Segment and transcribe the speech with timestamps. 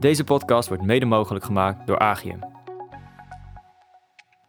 [0.00, 2.38] Deze podcast wordt mede mogelijk gemaakt door Agium.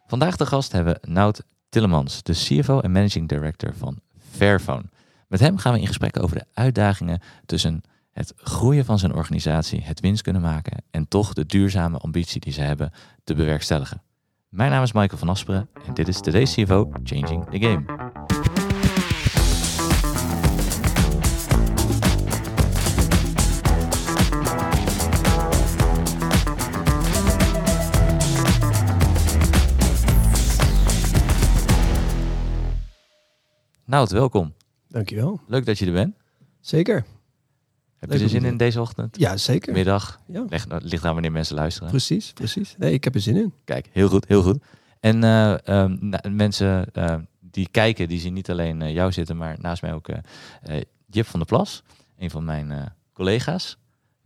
[0.06, 4.84] Vandaag de gast hebben we Nout Tillemans, de CFO en Managing Director van Fairphone.
[5.28, 7.82] Met hem gaan we in gesprek over de uitdagingen tussen
[8.12, 12.52] het groeien van zijn organisatie, het winst kunnen maken en toch de duurzame ambitie die
[12.52, 12.92] ze hebben
[13.24, 14.02] te bewerkstelligen.
[14.48, 18.01] Mijn naam is Michael van Asperen en dit is Today's CFO Changing the Game.
[33.92, 34.54] Nout, welkom.
[34.88, 35.40] Dankjewel.
[35.46, 36.16] Leuk dat je er bent.
[36.60, 36.94] Zeker.
[37.96, 39.18] Heb Leuk je er zin in deze ochtend?
[39.18, 39.72] Ja, zeker.
[39.72, 40.20] Middag?
[40.26, 40.44] Ja.
[40.48, 41.88] Leg, ligt aan wanneer mensen luisteren.
[41.88, 42.74] Precies, precies.
[42.78, 43.52] Nee, ik heb er zin in.
[43.64, 44.64] Kijk, heel goed, heel goed.
[45.00, 49.36] En eh, ehm, nou, mensen eh, die kijken, die zien niet alleen eh, jou zitten,
[49.36, 50.08] maar naast mij ook
[51.06, 51.82] Jip van der Plas,
[52.18, 53.78] een van mijn collega's,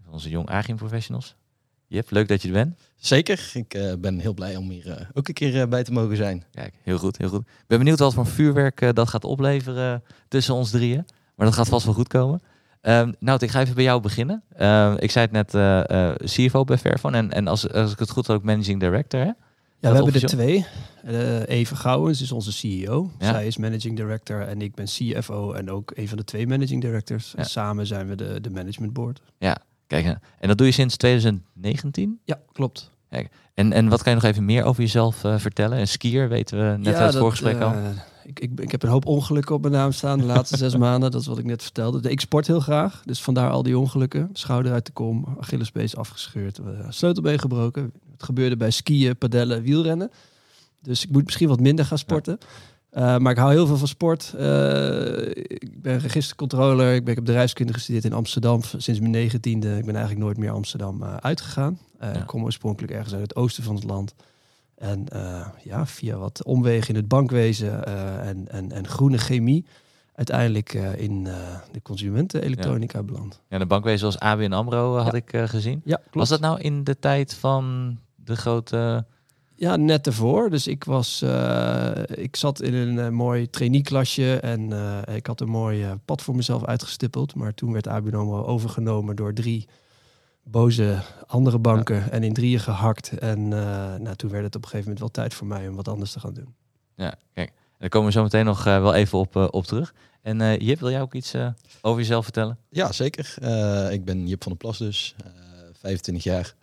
[0.04, 1.36] van onze jong Agim professionals.
[1.88, 2.78] Jip, leuk dat je er bent.
[2.96, 5.92] Zeker, ik eh, ben heel blij om hier eh, ook een keer eh, bij te
[5.92, 6.44] mogen zijn.
[6.50, 7.40] Kijk, heel goed, heel goed.
[7.40, 11.04] Ik ben benieuwd wat voor vuurwerk dat gaat opleveren tussen ons drieën.
[11.36, 12.42] Maar dat gaat vast wel goed komen.
[12.80, 14.42] Ehm nou, ik ga even bij jou beginnen.
[14.56, 17.16] Ehm, ik zei het net, eh, eh, CFO bij Fairphone.
[17.16, 19.20] En, en als, als ik het goed heb, ook Managing Director.
[19.20, 19.26] Hè?
[19.26, 19.34] Ja,
[19.90, 20.66] we hebben er twee.
[21.04, 23.10] Eh Eve Gouwens is onze CEO.
[23.18, 23.30] Ja.
[23.30, 26.80] Zij is managing director en ik ben CFO en ook een van de twee managing
[26.80, 27.32] directors.
[27.32, 27.38] Ja.
[27.38, 29.20] En samen zijn we de, de management board.
[29.86, 30.06] Kijk,
[30.38, 32.20] en dat doe je sinds 2019.
[32.24, 32.90] Ja, klopt.
[33.54, 35.78] En, en wat kan je nog even meer over jezelf eh, vertellen?
[35.78, 37.72] Een skier, weten we net ja, uit het voorgesprek al.
[37.72, 37.78] eh,
[38.24, 41.10] ik, ik, ik heb een hoop ongelukken op mijn naam staan de laatste zes maanden.
[41.10, 42.10] Dat is wat ik net vertelde.
[42.10, 44.30] Ik sport heel graag, dus vandaar al die ongelukken.
[44.32, 47.92] Schouder uit de kom, Achillespees afgescheurd, eh, sleutelbeen gebroken.
[48.12, 50.10] Het gebeurde bij skiën, padellen, wielrennen.
[50.82, 52.38] Dus ik moet misschien wat minder gaan sporten.
[52.96, 54.34] Eh, maar ik hou heel veel van sport.
[54.38, 56.94] Eh, ik ben registercontroller.
[56.94, 59.78] Ik ben ik heb bedrijfskunde gestudeerd in Amsterdam sinds mijn negentiende.
[59.78, 61.78] Ik ben eigenlijk nooit meer Amsterdam eh, uitgegaan.
[62.00, 62.12] Ja.
[62.12, 64.14] Ik kom oorspronkelijk ergens uit het oosten van het land.
[64.74, 65.06] En
[65.62, 67.84] ja, via wat omwegen in het bankwezen
[68.22, 69.64] en, en, en groene chemie,
[70.14, 71.24] uiteindelijk in
[71.72, 73.40] de consumentenelektronica beland.
[73.48, 75.12] Ja, de bankwezen zoals ABN AMRO had Ja.
[75.12, 75.82] ik gezien.
[75.84, 76.14] Ja, klopt.
[76.14, 79.04] Was dat nou in de tijd van de grote...
[79.56, 80.50] Ja, net ervoor.
[80.50, 85.40] Dus ik was, eh, ik zat in een eh, mooi traineeklasje en eh, ik had
[85.40, 87.34] een mooi pad voor mezelf uitgestippeld.
[87.34, 89.68] Maar toen werd ABN AMRO overgenomen door drie
[90.42, 93.18] boze andere banken en in drieën gehakt.
[93.18, 95.76] En eh, nou, toen werd het op een gegeven moment wel tijd voor mij om
[95.76, 96.54] wat anders te gaan doen.
[96.94, 97.52] Ja, kijk.
[97.78, 99.94] Daar komen we zo meteen nog wel even op, op terug.
[100.26, 101.48] En eh, Jip, wil jij ook iets eh,
[101.80, 102.58] over jezelf vertellen?
[102.70, 103.34] Ja, zeker.
[103.40, 105.30] Eh, ik ben Jip van der Plas dus, eh
[105.80, 106.54] 25 jaar.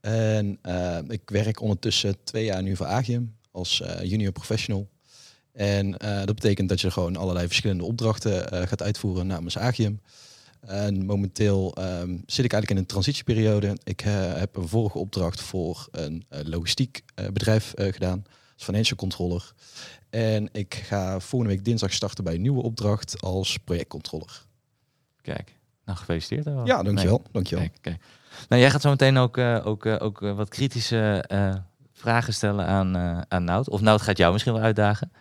[0.00, 4.88] En eh, ik werk ondertussen twee jaar nu voor Agium als eh, junior professional.
[5.52, 10.00] En eh, dat betekent dat je gewoon allerlei verschillende opdrachten gaat uitvoeren namens Agium.
[10.60, 13.76] En momenteel ehm, zit ik eigenlijk in een transitieperiode.
[13.84, 19.52] Ik heb een vorige opdracht voor een logistiek bedrijf gedaan als financial controller.
[20.10, 24.46] En ik ga volgende week dinsdag starten bij een nieuwe opdracht als projectcontroller.
[25.20, 26.44] Kijk, nou gefeliciteerd.
[26.44, 26.66] wel.
[26.66, 27.22] Ja, dankjewel.
[27.32, 27.64] dankjewel.
[27.64, 28.02] Kijk, kijk.
[28.48, 31.24] Nou, jij gaat zo meteen ook, eh, ook, eh, ook eh, wat kritische
[31.92, 32.96] vragen stellen aan,
[33.28, 33.68] aan Nout.
[33.68, 35.12] Of Nout gaat jou misschien wel uitdagen.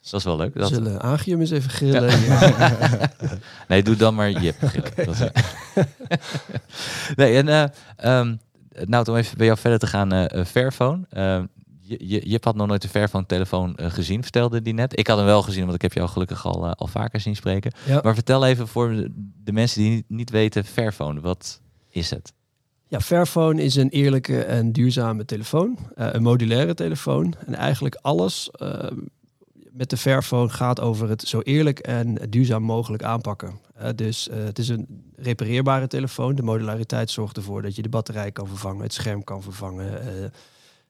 [0.00, 0.54] Dus dat is wel leuk.
[0.58, 2.18] Dat, zullen Agium eens even grillen.
[3.68, 4.62] nee, doe dan maar Jip.
[4.62, 5.18] Is-
[7.16, 8.36] nee, en ehm,
[8.84, 10.28] Nout, om even bij jou verder te gaan.
[10.46, 11.06] Fairphone.
[11.10, 11.44] Ehm,
[11.80, 14.98] je, Jip had nog nooit een Fairphone-telefoon gezien, vertelde die net.
[14.98, 17.72] Ik had hem wel gezien, want ik heb jou gelukkig al, al vaker zien spreken.
[17.84, 18.00] Ja.
[18.02, 19.08] Maar vertel even voor
[19.44, 21.60] de, mensen die niet, niet weten, Fairphone, wat
[21.90, 22.32] is het?
[22.88, 25.78] Ja, Fairphone is een eerlijke en duurzame telefoon.
[25.94, 27.34] eh, een modulaire telefoon.
[27.46, 28.90] En eigenlijk alles eh,
[29.72, 33.60] met de Fairphone gaat over het zo eerlijk en duurzaam mogelijk aanpakken.
[33.74, 36.34] Eh, dus het is een repareerbare telefoon.
[36.34, 40.00] De modulariteit zorgt ervoor dat je de batterij kan vervangen, het scherm kan vervangen,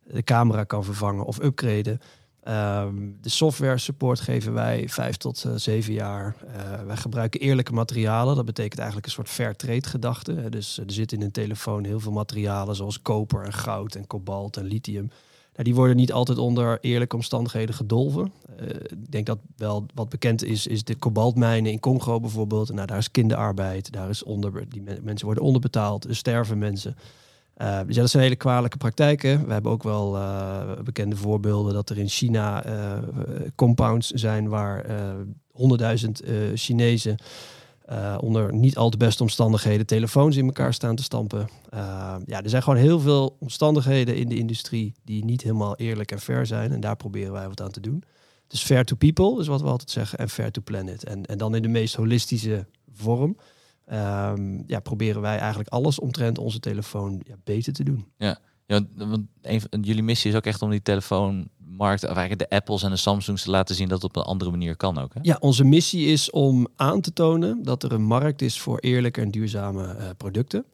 [0.02, 2.00] de camera kan vervangen of upgraden.
[2.46, 6.36] Ehm, de software support geven wij vijf tot eh, zeven jaar.
[6.54, 8.36] Eh, wij gebruiken eerlijke materialen.
[8.36, 10.48] Dat betekent eigenlijk een soort fair trade gedachte.
[10.48, 14.06] Dus eh, er zitten in een telefoon heel veel materialen zoals koper en goud en
[14.06, 15.06] kobalt en lithium.
[15.52, 18.32] Nou, die worden niet altijd onder eerlijke omstandigheden gedolven.
[18.88, 22.72] Ik denk dat wel wat bekend is, is de kobaltmijnen in Congo bijvoorbeeld.
[22.72, 26.96] Nou, daar is kinderarbeid, daar is onder, die men- mensen worden onderbetaald, er sterven mensen.
[27.56, 29.46] Eh, ja, dat zijn hele kwalijke praktijken.
[29.46, 32.98] We hebben ook wel eh, bekende voorbeelden dat er in China eh,
[33.54, 34.86] compounds zijn waar
[35.52, 36.22] honderdduizend
[36.54, 37.16] Chinezen
[38.20, 41.48] onder niet al te beste omstandigheden telefoons in elkaar staan te stampen.
[42.26, 46.20] Ja, er zijn gewoon heel veel omstandigheden in de industrie die niet helemaal eerlijk en
[46.20, 46.72] fair zijn.
[46.72, 48.02] En daar proberen wij wat aan te doen.
[48.46, 51.04] Dus fair to people is wat we altijd zeggen en fair to planet.
[51.04, 53.36] En, en dan in de meest holistische vorm.
[53.86, 58.06] Ehm, ja, proberen wij eigenlijk alles omtrent onze telefoon ja, beter te doen.
[58.16, 58.38] Ja,
[58.96, 62.82] want een van, jullie missie is ook echt om die telefoonmarkt, of eigenlijk de Apples
[62.82, 65.14] en de Samsungs te laten zien dat het op een andere manier kan ook.
[65.14, 65.20] Hè?
[65.22, 69.20] Ja, onze missie is om aan te tonen dat er een markt is voor eerlijke
[69.20, 70.64] en duurzame uh, producten.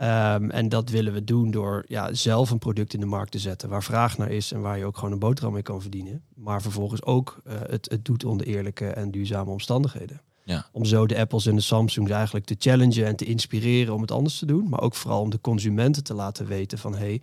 [0.00, 3.38] Um, en dat willen we doen door ja, zelf een product in de markt te
[3.38, 6.22] zetten waar vraag naar is en waar je ook gewoon een boterham mee kan verdienen.
[6.34, 10.20] Maar vervolgens ook uh, het, het doet onder eerlijke en duurzame omstandigheden.
[10.48, 10.66] Ja.
[10.72, 14.10] Om zo de Apples en de Samsungs eigenlijk te challengen en te inspireren om het
[14.10, 14.68] anders te doen.
[14.68, 17.22] Maar ook vooral om de consumenten te laten weten van hé, hey,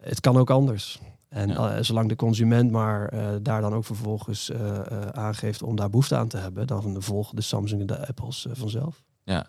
[0.00, 1.00] het kan ook anders.
[1.28, 1.76] En ja.
[1.76, 4.80] uh, zolang de consument maar uh, daar dan ook vervolgens uh,
[5.12, 9.02] aangeeft om daar behoefte aan te hebben, dan volgen de Samsung en de Apples vanzelf.
[9.24, 9.46] Ja.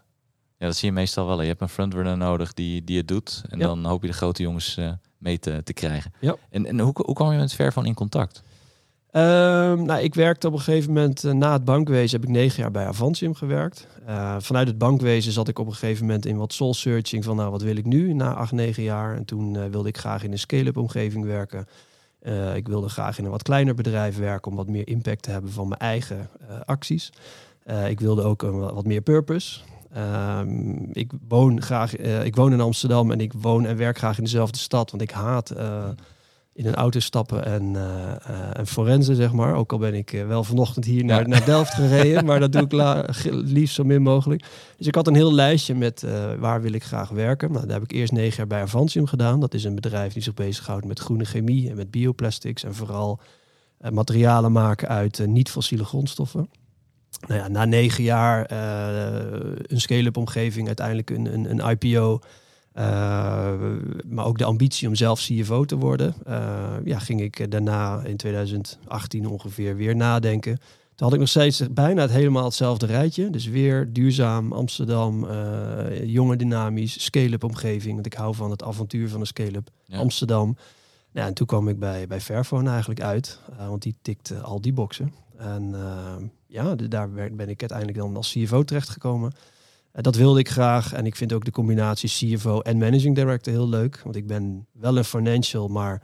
[0.58, 1.42] ja, dat zie je meestal wel.
[1.42, 3.44] Je hebt een frontrunner nodig die, die het doet.
[3.50, 3.66] En ja.
[3.66, 4.80] dan hoop je de grote jongens
[5.18, 6.12] mee te, te krijgen.
[6.20, 6.36] Ja.
[6.50, 8.44] En, en hoe, hoe kwam je met ver van in contact?
[9.16, 12.62] Um, nou, ik werkte op een gegeven moment uh, na het bankwezen heb ik negen
[12.62, 13.88] jaar bij Avantium gewerkt.
[14.08, 17.36] Uh, vanuit het bankwezen zat ik op een gegeven moment in wat soul searching van
[17.36, 19.16] nou wat wil ik nu na acht, negen jaar.
[19.16, 21.68] En toen uh, wilde ik graag in een scale-up omgeving werken.
[22.56, 25.52] ik wilde graag in een wat kleiner bedrijf werken om wat meer impact te hebben
[25.52, 26.30] van mijn eigen
[26.66, 27.12] acties.
[27.88, 29.60] ik wilde ook wat meer purpose.
[30.40, 34.24] Um, ik woon graag, ik woon in Amsterdam en ik woon en werk graag in
[34.24, 35.54] dezelfde stad, want ik haat
[36.56, 37.82] in een auto stappen en, uh,
[38.30, 39.56] uh, en forensen, zeg maar.
[39.56, 41.28] Ook al ben ik uh, wel vanochtend hier naar, ja.
[41.28, 44.44] naar Delft gereden, maar dat doe ik la, liefst zo min mogelijk.
[44.78, 46.06] Dus ik had een heel lijstje met
[46.40, 47.52] waar wil ik graag werken.
[47.52, 49.40] Nou, daar heb ik eerst negen jaar bij Avantium gedaan.
[49.40, 53.20] Dat is een bedrijf die zich bezighoudt met groene chemie en met bioplastics en vooral
[53.90, 56.50] materialen maken uit niet-fossiele grondstoffen.
[57.28, 58.52] Nou ja, na negen jaar
[59.62, 62.20] een scale-up omgeving, uiteindelijk een, een, een IPO...
[62.78, 63.54] Uh,
[64.08, 66.16] maar ook de ambitie om zelf CFO te worden.
[66.28, 70.58] Uh, ja, ging ik daarna in 2018 ongeveer weer nadenken.
[70.96, 73.30] Toen had ik nog steeds bijna het helemaal hetzelfde rijtje.
[73.30, 77.94] Dus weer duurzaam, Amsterdam, uh, jonge dynamisch, scale-up omgeving.
[77.94, 79.70] Want ik hou van het avontuur van een scale-up.
[79.86, 79.98] Ja.
[79.98, 80.58] Amsterdam.
[81.12, 83.40] Nou, en toen kwam ik bij, bij Fairphone eigenlijk uit.
[83.68, 85.14] want die tikte al die boxen.
[85.38, 85.76] En
[86.48, 89.32] ja, daar ben ik uiteindelijk dan als CFO terechtgekomen.
[89.34, 89.55] Uh,
[90.02, 90.94] dat wilde ik graag.
[90.94, 94.02] En ik vind ook de combinatie CFO en Managing Director heel leuk.
[94.04, 96.02] Want ik ben wel een financial, maar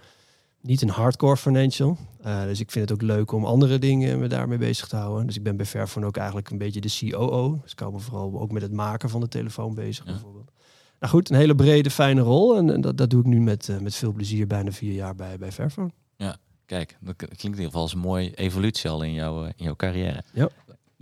[0.62, 1.98] niet een hardcore financial.
[2.26, 5.26] Uh, dus ik vind het ook leuk om andere dingen me daarmee bezig te houden.
[5.26, 7.60] Dus ik ben bij Fairphone ook eigenlijk een beetje de COO.
[7.62, 10.12] Dus ik hou me vooral ook met het maken van de telefoon bezig ja.
[10.12, 10.52] bijvoorbeeld.
[11.00, 12.58] Nou goed, een hele brede, fijne rol.
[12.58, 15.16] En, en dat, dat doe ik nu met, uh, met veel plezier, bijna vier jaar
[15.16, 15.92] bij, bij Fairphone.
[16.16, 19.54] Ja, kijk, dat klinkt in ieder geval als een mooie evolutie al in, jouw in
[19.56, 20.24] jouw carrière.
[20.34, 20.50] Ja.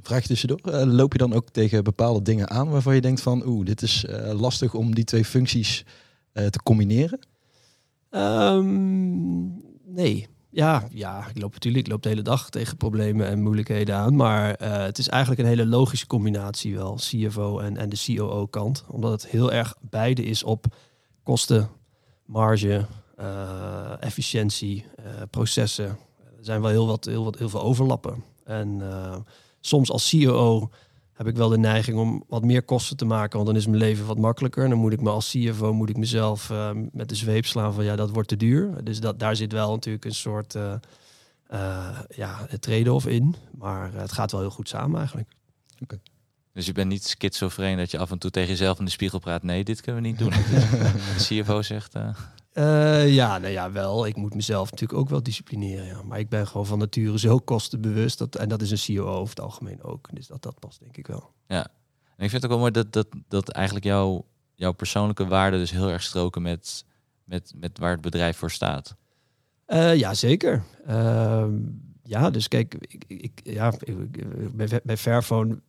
[0.02, 0.60] Vraag tussendoor.
[0.64, 3.82] Uh, loop je dan ook tegen bepaalde dingen aan waarvan je denkt van oeh, dit
[3.82, 5.86] is uh, lastig om die twee functies
[6.34, 7.20] uh, te combineren?
[8.10, 10.28] Um, nee.
[10.52, 14.16] Ja, ja, ik loop natuurlijk ik loop de hele dag tegen problemen en moeilijkheden aan.
[14.16, 18.86] Maar het is eigenlijk een hele logische combinatie wel, CFO en, en de COO kant.
[18.88, 20.66] Omdat het heel erg beide is op
[21.24, 21.70] kosten,
[22.26, 22.86] marge,
[24.00, 24.86] efficiëntie,
[25.30, 25.98] processen.
[26.38, 28.24] Er zijn wel heel, wat, heel, wat, heel veel overlappen.
[28.44, 28.82] En
[29.62, 30.70] soms als COO
[31.20, 33.78] heb ik wel de neiging om wat meer kosten te maken, want dan is mijn
[33.78, 34.64] leven wat makkelijker.
[34.64, 37.74] En dan moet ik me als CFO moet ik mezelf uh, met de zweep slaan
[37.74, 38.84] van ja, dat wordt te duur.
[38.84, 40.74] Dus dat, daar zit wel natuurlijk een soort uh,
[41.54, 43.36] uh, ja, trade-off in.
[43.58, 45.30] Maar het gaat wel heel goed samen eigenlijk.
[45.84, 46.00] Okay.
[46.54, 49.20] Dus je bent niet schizofreen dat je af en toe tegen jezelf in de spiegel
[49.20, 49.44] praat.
[49.44, 50.30] Nee, dit kunnen we niet doen.
[51.18, 51.94] de CFO zegt.
[52.54, 54.06] Uh, ja, nou ja, wel.
[54.06, 55.86] Ik moet mezelf natuurlijk ook wel disciplineren.
[55.86, 56.04] Ja.
[56.04, 58.18] Maar ik ben gewoon van nature zo kostenbewust.
[58.18, 60.10] Dat, en dat is een CEO over het algemeen ook.
[60.14, 61.32] Dus dat, dat past denk ik wel.
[61.48, 61.68] Ja,
[62.18, 65.60] en ik vind het ook wel mooi dat, dat, dat eigenlijk jouw, jouw persoonlijke waarden
[65.60, 66.86] dus heel erg stroken met,
[67.24, 68.96] met, met waar het bedrijf voor staat.
[69.68, 70.64] Uh, ja, zeker.
[70.88, 71.46] Uh,
[72.04, 73.74] ja, dus kijk, ik, ik, ja,
[74.54, 75.62] bij, bij Fairphone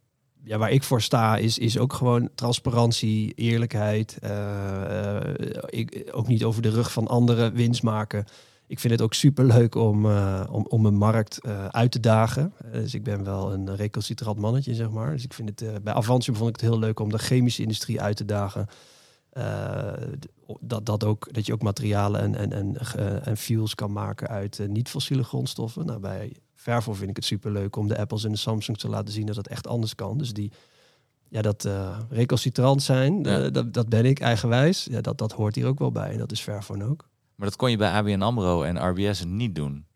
[0.45, 4.19] ja, waar ik voor sta, is, is ook gewoon transparantie, eerlijkheid.
[4.25, 5.21] Uh,
[5.67, 8.25] ik, ook niet over de rug van anderen winst maken.
[8.67, 12.53] Ik vind het ook super leuk om, uh, om, om een markt uit te dagen.
[12.73, 15.13] dus ik ben wel een recalcitrant mannetje, zeg maar.
[15.13, 18.01] Dus ik vind het bij Avantium vond ik het heel leuk om de chemische industrie
[18.01, 18.67] uit te dagen.
[20.61, 24.61] dat, dat, ook, dat je ook materialen en, en, en, en fuels kan maken uit
[24.69, 25.87] niet-fossiele grondstoffen.
[25.87, 28.89] Nou, bij Vervo vind ik het super leuk om de Apples en de Samsung te
[28.89, 30.19] laten zien dat het echt anders kan.
[30.19, 30.53] Dus die,
[31.29, 33.45] ja, dat uh, recalcitrant zijn, ja.
[33.45, 34.85] uh, dat, dat ben ik eigenwijs.
[34.91, 37.09] Ja, dat, dat hoort hier ook wel bij en dat is Vervo ook.
[37.35, 39.87] Maar dat kon je bij ABN AMRO en RBS niet doen?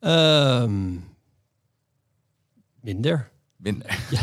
[0.00, 1.04] Um,
[2.80, 3.31] minder.
[3.62, 3.98] Minder.
[4.10, 4.20] Ja.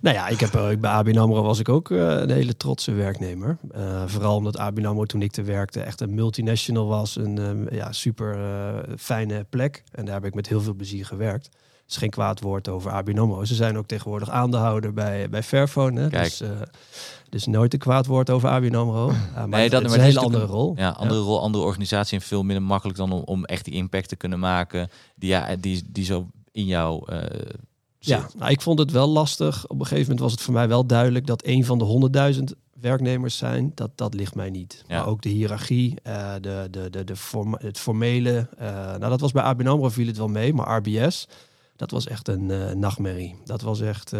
[0.00, 2.92] nou ja, ik heb uh, bij ABN AMRO was ik ook uh, een hele trotse
[2.92, 3.58] werknemer.
[3.76, 7.16] Uh, vooral omdat ABN AMRO toen ik te werkte echt een multinational was.
[7.16, 8.38] Een ja, super
[8.98, 9.82] fijne plek.
[9.92, 11.48] En daar heb ik met heel veel plezier gewerkt.
[11.88, 13.44] is geen kwaad woord over ABN AMRO.
[13.44, 16.00] Ze zijn ook tegenwoordig aandeelhouder bij, bij Fairphone.
[16.00, 16.08] Hè?
[16.08, 16.22] Kijk.
[16.24, 16.48] Dus, eh,
[17.28, 19.08] dus nooit een kwaad woord over ABN AMRO.
[19.10, 20.74] Uh, maar Nee, het, dat- het is een hele andere rol.
[20.76, 24.08] Ja, andere rol, andere organisatie en veel minder makkelijk dan om, om echt die impact
[24.08, 27.18] te kunnen maken die, ja, die, die zo in jou eh
[28.00, 28.16] zit.
[28.16, 29.64] Ja, nou, ik vond het wel lastig.
[29.64, 32.54] Op een gegeven moment was het voor mij wel duidelijk dat een van de honderdduizend
[32.80, 33.72] werknemers zijn.
[33.74, 34.84] Dat, dat ligt mij niet.
[34.86, 34.96] Ja.
[34.98, 38.48] Maar ook de hiërarchie, eh, de, de, de, de form, het formele.
[38.58, 41.28] eh, nou, dat was bij ABN AMRO viel het wel mee, maar RBS,
[41.76, 43.36] dat was echt een eh, nachtmerrie.
[43.44, 44.12] Dat was echt...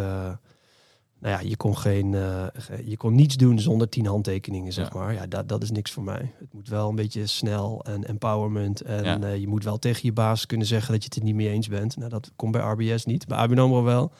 [1.21, 2.47] nou ja, je kon, geen, eh,
[2.85, 4.99] je kon niets doen zonder tien handtekeningen, zeg Ja.
[4.99, 5.13] maar.
[5.15, 6.33] Ja, dat, dat is niks voor mij.
[6.39, 8.81] Het moet wel een beetje snel en empowerment.
[8.81, 9.21] En Ja.
[9.21, 11.49] eh, je moet wel tegen je baas kunnen zeggen dat je het er niet mee
[11.49, 11.97] eens bent.
[11.97, 13.27] Nou, dat komt bij RBS niet.
[13.27, 14.13] Bij ABN AMRO wel.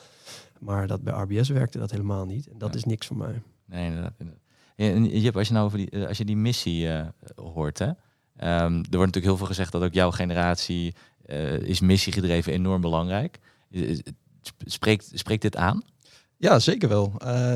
[0.59, 2.47] Maar dat bij RBS werkte dat helemaal niet.
[2.47, 2.75] En dat Ja.
[2.75, 3.41] is niks voor mij.
[3.65, 4.13] Nee, inderdaad.
[4.75, 6.89] En Jip, als je nou over die, eh, als je die missie
[7.35, 7.85] hoort, hè?
[7.85, 7.93] Ehm,
[8.61, 10.93] er wordt natuurlijk heel veel gezegd dat ook jouw generatie
[11.61, 13.39] is missiegedreven enorm belangrijk.
[14.41, 15.81] Sp- Spreekt, spreekt dit aan?
[16.41, 17.13] Ja, zeker wel.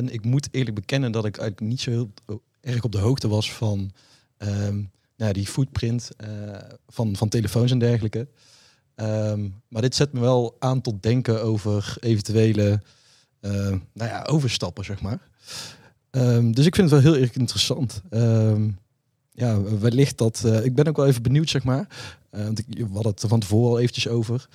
[0.10, 3.54] Ik moet eerlijk bekennen dat ik eigenlijk niet zo heel erg op de hoogte was
[3.54, 3.92] van
[4.38, 4.84] ehm,
[5.18, 6.30] nou, die footprint eh,
[6.88, 8.28] van, van telefoons en dergelijke.
[8.96, 12.82] Ehm, maar dit zet me wel aan tot denken over eventuele
[13.40, 13.52] eh,
[13.94, 15.20] nou ja, overstappen, zeg maar.
[16.10, 18.02] Ehm, dus ik vind het wel heel erg interessant.
[19.32, 20.42] Ja, wellicht dat...
[20.46, 21.88] eh, ik ben ook wel even benieuwd, zeg maar.
[22.30, 24.48] Want ik, we hadden het er van tevoren al eventjes over.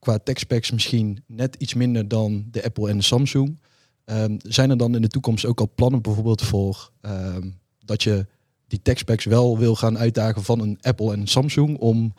[0.00, 3.58] Qua tech misschien net iets minder dan de Apple en de Samsung.
[4.04, 7.50] Ehm, zijn er dan in de toekomst ook al plannen bijvoorbeeld voor ehm,
[7.84, 8.26] dat je
[8.66, 12.14] die tech wel wil gaan uitdagen van een Apple en een Samsung om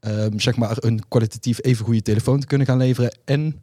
[0.00, 3.62] ehm, zeg maar een kwalitatief even goede telefoon te kunnen gaan leveren en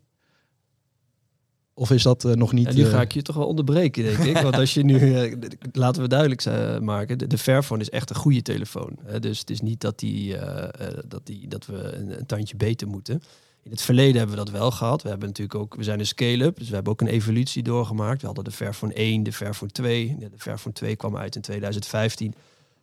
[1.82, 2.68] of is dat eh, nog niet?
[2.68, 4.38] En nu eh, ga ik je toch wel onderbreken, denk ik.
[4.38, 5.38] Want als je nu, eh,
[5.72, 6.46] laten we duidelijk
[6.82, 8.98] maken, de, de Fairphone is echt een goede telefoon.
[9.04, 9.20] Hè?
[9.20, 10.36] Dus het is niet dat, die,
[11.08, 13.22] dat, die, dat we een, een tandje beter moeten.
[13.64, 15.02] In het verleden hebben we dat wel gehad.
[15.02, 18.20] We hebben natuurlijk ook, we zijn een scale-up, dus we hebben ook een evolutie doorgemaakt.
[18.20, 20.16] We hadden de Fairphone 1, de Fairphone 2.
[20.20, 22.34] Ja, De Fairphone 2 kwam uit in 2015.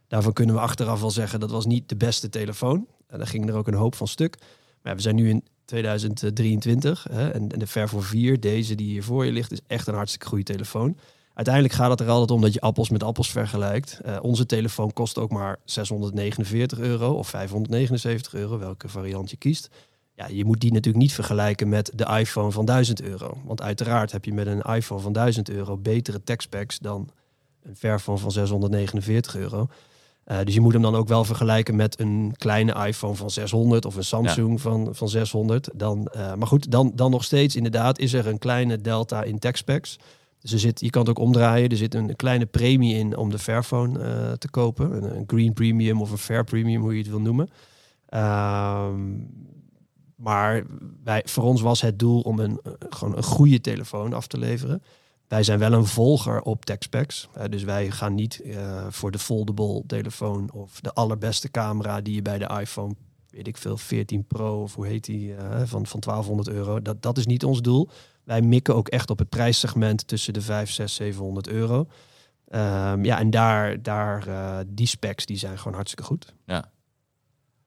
[0.09, 2.87] Daarvan kunnen we achteraf wel zeggen dat was niet de beste telefoon.
[3.07, 4.37] En daar ging er ook een hoop van stuk.
[4.83, 9.03] Maar we zijn nu in 2023 hè, en, en de Fairphone 4, deze die hier
[9.03, 10.97] voor je ligt, is echt een hartstikke goede telefoon.
[11.35, 14.01] Uiteindelijk gaat het er altijd om dat je appels met appels vergelijkt.
[14.01, 19.69] Eh, onze telefoon kost ook maar 649 euro of 579 euro, welke variant je kiest.
[20.15, 23.39] Ja, je moet die natuurlijk niet vergelijken met de iPhone van 1000 euro.
[23.45, 27.11] Want uiteraard heb je met een iPhone van 1000 euro betere tech specs dan
[27.63, 29.69] een Fairphone van 649 euro.
[30.29, 33.85] Eh, dus je moet hem dan ook wel vergelijken met een kleine iPhone van 600
[33.85, 35.69] of een Samsung van, van 600.
[35.75, 39.39] Dan, eh, maar goed, dan, dan nog steeds inderdaad is er een kleine delta in
[39.39, 39.99] tech specs.
[40.41, 41.69] Dus er zit, je kan het ook omdraaien.
[41.69, 44.97] Er zit een kleine premie in om de Fairphone eh, te kopen.
[44.97, 47.49] Een, een Green Premium of een Fair Premium, hoe je het wil noemen.
[48.09, 49.01] Ehm,
[50.17, 50.67] maar
[51.05, 54.83] wij, voor ons was het doel om een, gewoon een goede telefoon af te leveren.
[55.29, 57.29] Wij zijn wel een volger op tech specs.
[57.35, 62.15] Eh, dus wij gaan niet eh, voor de foldable telefoon of de allerbeste camera die
[62.15, 62.95] je bij de iPhone,
[63.31, 66.83] weet ik veel, 14 Pro of hoe heet die, eh, van, van 1200 euro.
[66.83, 67.89] Dat, dat is niet ons doel.
[68.25, 71.87] Wij mikken ook echt op het prijssegment tussen de 5, 6, 700 euro.
[72.49, 74.27] Ehm, ja, en daar, daar
[74.67, 76.35] die specs die zijn gewoon hartstikke goed.
[76.47, 76.71] Ja.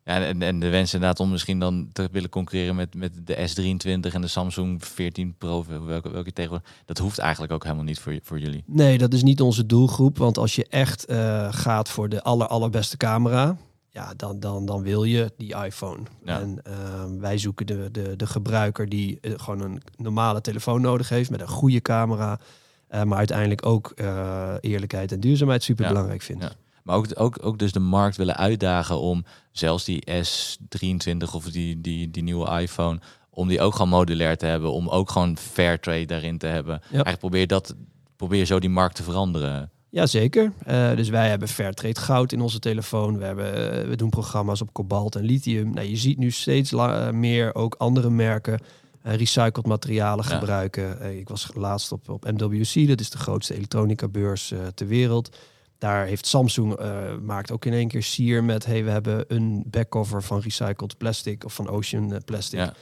[0.04, 3.36] Ja, en, en de wens inderdaad om misschien dan te willen concurreren met, met de
[3.36, 6.70] S23 en de Samsung 14 Pro, welke, welke tegenwoordig.
[6.86, 8.64] Dat hoeft eigenlijk ook helemaal niet voor, voor jullie.
[8.66, 10.18] Nee, dat is niet onze doelgroep.
[10.18, 13.58] Want als je echt eh, gaat voor de aller, allerbeste camera,
[13.90, 16.04] ja, dan, dan, dan wil je die iPhone.
[16.26, 16.40] Ja.
[16.40, 21.10] En ehm, wij zoeken de, de, de gebruiker die eh, gewoon een normale telefoon nodig
[21.10, 22.40] heeft met een goede camera.
[22.88, 26.44] eh, maar uiteindelijk ook eh, eerlijkheid en duurzaamheid super belangrijk vindt.
[26.44, 26.52] Ja.
[26.84, 31.82] Maar ook, ook, ook dus de markt willen uitdagen om zelfs die S23 of die,
[31.82, 35.80] die, die nieuwe iPhone, om die ook gewoon modulair te hebben, om ook gewoon fair
[35.80, 36.82] trade daarin te hebben.
[36.92, 37.76] Eigenlijk probeer dat,
[38.16, 39.72] probeer zo die markt te veranderen.
[39.92, 40.52] Jazeker.
[40.68, 43.18] Uh, dus wij hebben Fairtrade goud in onze telefoon.
[43.18, 45.74] We, hebben, uh, we doen programma's op kobalt en lithium.
[45.74, 48.60] Nou, je ziet nu steeds uh, meer ook andere merken
[49.06, 50.38] uh, recycled materialen ja.
[50.38, 51.18] gebruiken.
[51.18, 55.38] ik was laatst op, op MWC, dat is de grootste elektronica beurs ter wereld.
[55.82, 56.80] Daar heeft Samsung
[57.24, 58.66] maakt ook in één keer sier met...
[58.66, 62.60] hey, we hebben een backcover van recycled plastic of van ocean plastic.
[62.60, 62.74] Ja.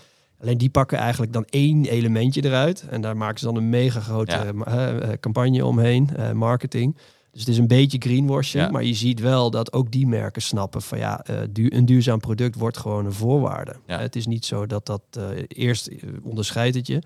[0.42, 2.86] Alleen die pakken eigenlijk dan één elementje eruit.
[2.90, 4.94] En daar maken ze dan een mega grote ja.
[4.94, 6.98] uh, campagne omheen, uh, marketing.
[7.32, 8.64] Dus het is een beetje greenwashing.
[8.64, 8.70] Ja.
[8.70, 12.20] Maar je ziet wel dat ook die merken snappen van ja, uh, du een duurzaam
[12.20, 13.76] product wordt gewoon een voorwaarde.
[13.88, 14.00] Ja.
[14.00, 15.02] Het is niet zo dat dat
[15.48, 15.90] eerst
[16.24, 17.02] onderscheidt het je.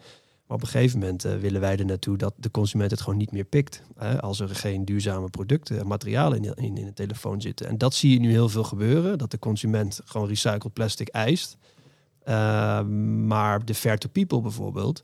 [0.48, 3.32] Maar op een gegeven moment willen wij er naartoe dat de consument het gewoon niet
[3.32, 3.84] meer pikt.
[4.20, 7.68] als er geen duurzame producten, materialen in, in, in de telefoon zitten.
[7.68, 9.18] En dat zie je nu heel veel gebeuren.
[9.18, 11.58] Dat de consument gewoon recycled plastic eist.
[12.28, 12.82] Uh,
[13.26, 15.02] maar de fair to people bijvoorbeeld,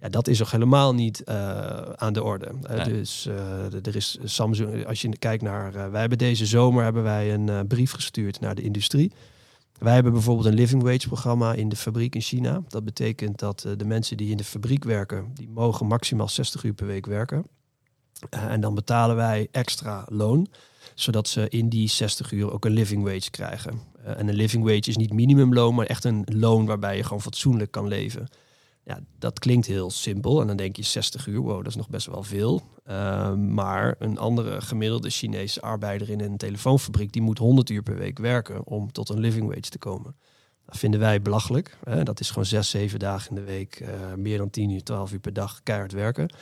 [0.00, 1.34] ja, dat is nog helemaal niet uh,
[1.80, 2.52] aan de orde.
[2.60, 2.84] Nee.
[2.84, 3.26] Dus
[3.82, 7.92] er is Samsung, als je kijkt naar, wij hebben deze zomer hebben wij een brief
[7.92, 9.12] gestuurd naar de industrie.
[9.82, 12.62] Wij hebben bijvoorbeeld een living wage programma in de fabriek in China.
[12.68, 16.72] Dat betekent dat de mensen die in de fabriek werken, die mogen maximaal 60 uur
[16.72, 17.46] per week werken.
[18.30, 20.48] en dan betalen wij extra loon
[20.94, 23.80] zodat ze in die 60 uur ook een living wage krijgen.
[24.00, 27.22] Uh, en een living wage is niet minimumloon, maar echt een loon waarbij je gewoon
[27.22, 28.28] fatsoenlijk kan leven.
[28.84, 30.40] Ja, dat klinkt heel simpel.
[30.40, 32.62] En dan denk je 60 uur, wow, dat is nog best wel veel.
[32.86, 37.96] Uh, maar een andere gemiddelde Chinese arbeider in een telefoonfabriek, die moet 100 uur per
[37.96, 40.16] week werken om tot een living wage te komen.
[40.66, 41.76] Dat vinden wij belachelijk.
[41.84, 42.02] Hè?
[42.02, 45.12] Dat is gewoon 6, 7 dagen in de week, uh, meer dan 10 uur, 12
[45.12, 46.34] uur per dag keihard werken.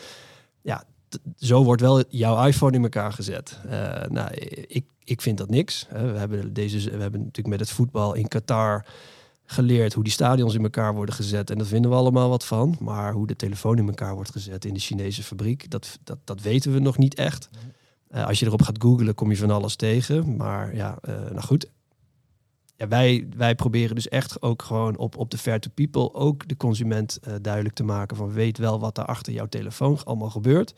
[0.62, 0.84] Ja,
[1.36, 3.58] zo wordt wel jouw iPhone in elkaar gezet.
[3.66, 4.34] Uh, nou,
[4.66, 5.86] ik, ik vind dat niks.
[5.90, 8.86] we, hebben deze, we hebben natuurlijk met het voetbal in Qatar
[9.50, 11.50] geleerd hoe die stadions in elkaar worden gezet.
[11.50, 12.76] En dat vinden we allemaal wat van.
[12.80, 16.40] Maar hoe de telefoon in elkaar wordt gezet in de Chinese fabriek, dat, dat, dat
[16.40, 17.48] weten we nog niet echt.
[18.10, 20.36] Uh, als je erop gaat googlen, kom je van alles tegen.
[20.36, 21.70] Maar ja, uh, nou goed.
[22.76, 26.48] Ja, wij, wij proberen dus echt ook gewoon op, op de fair to people ook
[26.48, 30.30] de consument uh, duidelijk te maken van weet wel wat er achter jouw telefoon allemaal
[30.30, 30.74] gebeurt.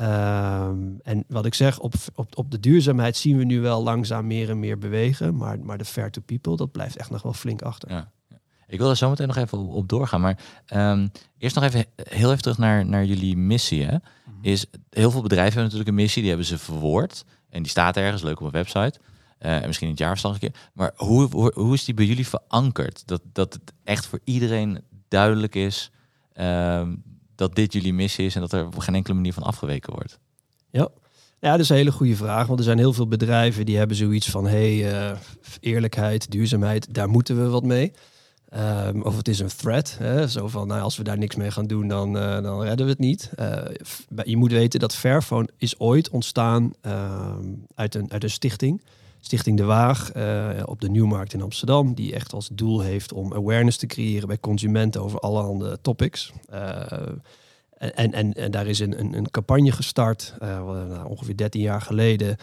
[0.00, 4.26] Um, en wat ik zeg, op, op, op de duurzaamheid zien we nu wel langzaam
[4.26, 5.36] meer en meer bewegen.
[5.36, 7.90] Maar, maar de fair to people, dat blijft echt nog wel flink achter.
[7.90, 8.10] Ja.
[8.66, 10.20] Ik wil er zo meteen nog even op, op doorgaan.
[10.20, 10.38] Maar
[10.74, 13.84] um, eerst nog even heel even terug naar, naar jullie missie.
[13.84, 13.96] Hè?
[13.96, 14.44] Mm-hmm.
[14.44, 17.24] Is, heel veel bedrijven hebben natuurlijk een missie, die hebben ze verwoord.
[17.50, 19.00] En die staat ergens, leuk op een website.
[19.40, 20.54] Uh, en misschien in het jaarverslag een keer.
[20.72, 23.06] Maar hoe, hoe, hoe, is die bij jullie verankerd?
[23.06, 25.90] Dat, dat het echt voor iedereen duidelijk is.
[26.40, 27.02] Um,
[27.38, 30.18] dat dit jullie missie is en dat er op geen enkele manier van afgeweken wordt?
[30.70, 30.88] Ja.
[31.40, 32.46] Ja, dat is een hele goede vraag.
[32.46, 35.18] Want er zijn heel veel bedrijven die hebben zoiets van: hé, hey, uh,
[35.60, 37.92] eerlijkheid, duurzaamheid, daar moeten we wat mee.
[38.56, 39.96] Um, of het is een threat.
[39.98, 40.28] Hè?
[40.28, 42.92] Zo van, nou, als we daar niks mee gaan doen, dan, uh, dan redden we
[42.92, 43.30] het niet.
[43.38, 43.56] Uh,
[44.24, 47.36] je moet weten dat Fairphone is ooit ontstaan uh,
[47.74, 48.82] uit, een, uit een stichting.
[49.20, 50.12] Stichting De Waag
[50.64, 51.94] op de Nieuwmarkt in Amsterdam.
[51.94, 56.32] Die echt als doel heeft om awareness te creëren bij consumenten over allerhande topics.
[57.78, 62.36] En, en, en daar is een, een, een campagne gestart, uh, ongeveer 13 jaar geleden,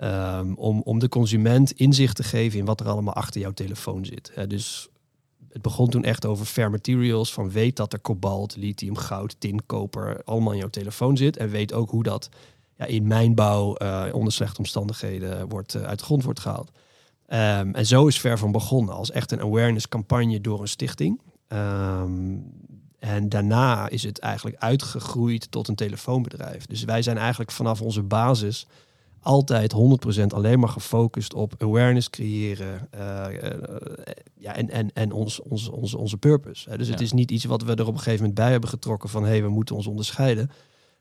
[0.00, 4.04] um, om, om de consument inzicht te geven in wat er allemaal achter jouw telefoon
[4.04, 4.32] zit.
[4.46, 4.88] Dus
[5.48, 9.66] het begon toen echt over fair materials, van weet dat er kobalt, lithium, goud, tin,
[9.66, 11.36] koper allemaal in jouw telefoon zit.
[11.36, 12.28] En weet ook hoe dat
[12.78, 16.70] ja, in mijnbouw uh, onder slechte omstandigheden wordt, uit de grond wordt gehaald.
[17.30, 21.20] Um, en zo is Ver van begonnen als echt een awareness campagne door een stichting.
[21.48, 22.52] Um,
[22.98, 26.66] en daarna is het eigenlijk uitgegroeid tot een telefoonbedrijf.
[26.66, 28.66] Dus wij zijn eigenlijk vanaf onze basis
[29.20, 29.74] altijd
[30.20, 33.50] 100% alleen maar gefocust op awareness creëren uh, uh,
[34.34, 36.76] ja, en, en, en ons, ons, ons, onze purpose.
[36.76, 36.92] Dus ja.
[36.92, 39.22] het is niet iets wat we er op een gegeven moment bij hebben getrokken van
[39.22, 40.50] hé, hey, we moeten ons onderscheiden.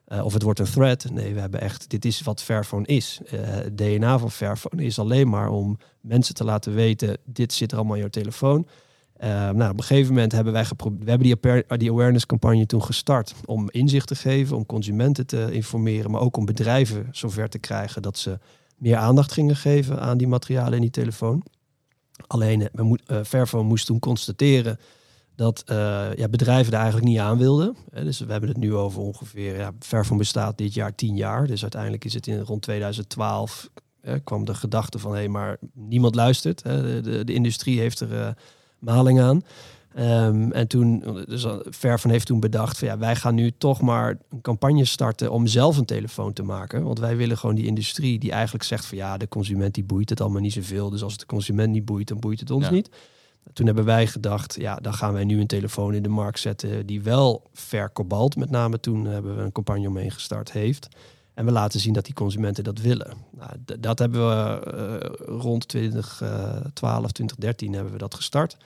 [0.08, 1.10] Uh, of het wordt een threat.
[1.12, 3.20] Nee, we hebben echt, dit is wat Fairphone is.
[3.36, 7.78] het DNA van Fairphone is alleen maar om mensen te laten weten, dit zit er
[7.78, 8.68] allemaal in jouw telefoon.
[9.24, 12.84] Uh, nou, op een gegeven moment hebben wij geprobeerd, we hebben die, awareness campagne toen
[12.84, 17.60] gestart om inzicht te geven, om consumenten te informeren, maar ook om bedrijven zover te
[17.60, 18.40] krijgen dat ze
[18.76, 21.44] meer aandacht gingen geven aan die materialen in die telefoon.
[22.28, 22.70] Alleen,
[23.26, 24.80] Fairphone moest toen constateren
[25.38, 27.76] dat uh, ja, bedrijven daar eigenlijk niet aan wilden.
[27.92, 31.62] dus we hebben het nu over ongeveer, ja, Fairphone bestaat dit jaar tien jaar, dus
[31.62, 33.70] uiteindelijk is het in rond 2012
[34.24, 36.64] kwam de gedachte van hé, hey, maar niemand luistert.
[36.64, 38.36] De, de, de, industrie heeft er
[38.80, 39.44] maling aan.
[40.00, 44.18] Um, en toen, dus Vervan heeft toen bedacht van ja, wij gaan nu toch maar
[44.30, 46.84] een campagne starten om zelf een telefoon te maken.
[46.84, 50.10] Want wij willen gewoon die industrie die eigenlijk zegt van ja, de consument die boeit
[50.10, 50.90] het allemaal niet zoveel.
[50.90, 52.72] Dus als het de consument niet boeit, dan boeit het ons ja.
[52.72, 52.90] niet.
[53.54, 56.86] Toen hebben wij gedacht, ja, dan gaan wij nu een telefoon in de markt zetten
[56.86, 60.88] die wel ver kobalt, met name toen hebben we een campagne omheen gestart, heeft.
[61.34, 63.14] En we laten zien dat die consumenten dat willen.
[63.32, 64.62] Nou, dat hebben we
[65.30, 68.58] uh, rond 2012, 2013 hebben we dat gestart.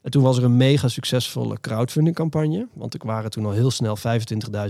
[0.00, 2.68] En toen was er een mega succesvolle crowdfunding campagne.
[2.72, 3.96] Want er waren toen al heel snel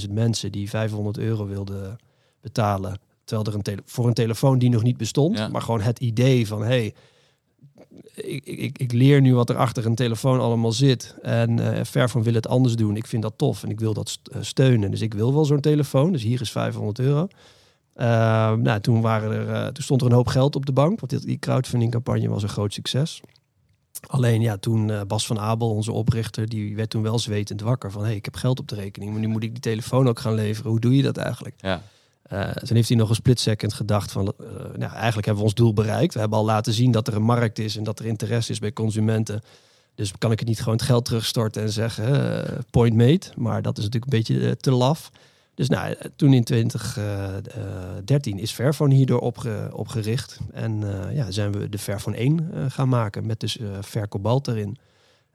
[0.07, 1.99] 25.000 mensen die 500 euro wilden
[2.41, 2.99] betalen.
[3.25, 5.39] Terwijl er een voor een telefoon die nog niet bestond.
[5.39, 5.49] Ja.
[5.49, 6.95] Maar gewoon het idee van hey,
[8.15, 11.15] ik, ik, ik, leer nu wat er achter een telefoon allemaal zit.
[11.23, 12.97] En uh, Fairphone wil het anders doen.
[12.97, 14.91] Ik vind dat tof en ik wil dat steunen.
[14.91, 16.13] Dus ik wil wel zo'n telefoon.
[16.13, 17.29] Dus hier is 500 euro.
[17.97, 18.07] Uh,
[18.53, 21.01] nou, toen, waren er, uh, toen stond er een hoop geld op de bank.
[21.01, 23.21] Want die crowdfunding campagne was een groot succes.
[24.07, 28.01] Alleen ja, toen Bas van Abel, onze oprichter, die werd toen wel zwetend wakker van...
[28.01, 30.19] hé, hey, ik heb geld op de rekening, maar nu moet ik die telefoon ook
[30.19, 30.71] gaan leveren.
[30.71, 31.55] Hoe doe je dat eigenlijk?
[31.59, 31.83] Ja.
[32.33, 35.43] Uh, toen heeft hij nog een split second gedacht van, uh, nou, eigenlijk hebben we
[35.43, 36.15] ons doel bereikt.
[36.15, 38.59] We hebben al laten zien dat er een markt is en dat er interesse is
[38.59, 39.43] bij consumenten.
[39.95, 43.27] Dus kan ik het niet gewoon het geld terugstorten en zeggen eh, point made.
[43.37, 45.11] Maar dat is natuurlijk een beetje eh, te laf.
[45.55, 50.39] Dus nou, eh, toen in 2013 is Fairphone hierdoor opge, opgericht.
[50.53, 54.09] En eh, ja, zijn we de Fairphone 1 eh, gaan maken met dus eh Fair
[54.09, 54.79] Cobalt erin.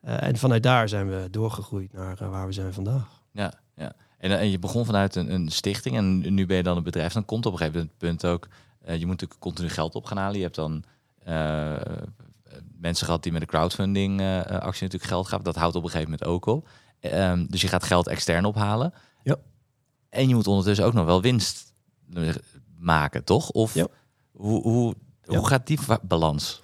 [0.01, 3.21] Eh, en vanuit daar zijn we doorgegroeid naar eh, waar we zijn vandaag.
[3.31, 3.93] Ja, ja.
[4.17, 6.83] En, eh, en je begon vanuit een, een stichting en nu ben je dan een
[6.83, 7.13] bedrijf.
[7.13, 8.47] Dan komt op een gegeven punt ook,
[8.81, 10.35] eh, je moet natuurlijk continu geld op gaan halen.
[10.37, 10.83] Je hebt dan
[11.23, 11.75] eh,
[12.77, 15.45] mensen gehad die met de crowdfunding actie natuurlijk geld gaven.
[15.45, 16.67] Dat houdt op een gegeven moment ook op.
[16.99, 18.93] Ehm, dus je gaat geld extern ophalen.
[19.23, 19.35] Ja.
[20.09, 21.73] En je moet ondertussen ook nog wel winst
[22.77, 23.49] maken, toch?
[23.49, 23.87] Of Ja.
[24.31, 25.37] hoe, hoe, Ja.
[25.37, 26.61] hoe gaat die balans?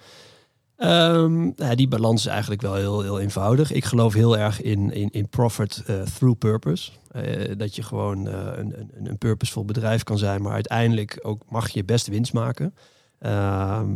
[0.76, 3.72] Ja, die balans is eigenlijk wel heel, heel eenvoudig.
[3.72, 6.90] Ik geloof heel erg in, in, in profit eh, through purpose.
[7.10, 11.42] Eh, dat je gewoon eh, een, een, een purposevol bedrijf kan zijn, maar uiteindelijk ook
[11.48, 12.74] mag je best winst maken.
[13.18, 13.90] Ehm,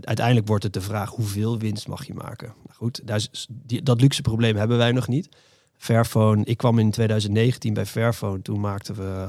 [0.00, 2.46] uiteindelijk wordt het de vraag hoeveel winst mag je maken.
[2.46, 3.02] Nou goed,
[3.82, 5.28] dat luxe probleem hebben wij nog niet.
[5.76, 9.26] Fairphone, ik kwam in 2019 bij Fairphone, toen maakten we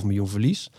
[0.00, 0.70] 5,5 miljoen verlies.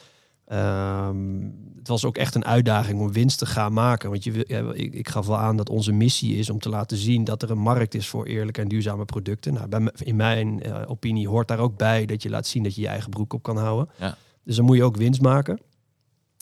[0.45, 4.09] Ehm, het was ook echt een uitdaging om winst te gaan maken.
[4.09, 6.97] Want je, ja, ik, ik gaf wel aan dat onze missie is om te laten
[6.97, 9.53] zien dat er een markt is voor eerlijke en duurzame producten.
[9.53, 12.75] Nou, bij, in mijn eh, opinie hoort daar ook bij dat je laat zien dat
[12.75, 13.89] je je eigen broek op kan houden.
[13.99, 14.17] Ja.
[14.43, 15.59] Dus dan moet je ook winst maken.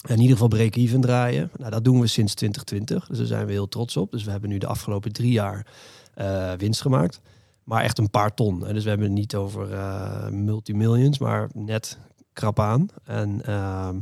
[0.08, 1.52] In ieder geval break-even draaien.
[1.58, 3.08] Nou, dat doen we sinds 2020.
[3.08, 4.12] Dus daar zijn we heel trots op.
[4.12, 5.68] Dus we hebben nu de afgelopen drie jaar
[6.14, 7.22] eh, winst gemaakt.
[7.64, 8.60] Maar echt een paar ton.
[8.60, 11.98] Dus we hebben het niet over eh multimillions, maar net
[12.34, 12.88] krap aan.
[13.04, 13.96] En ehm,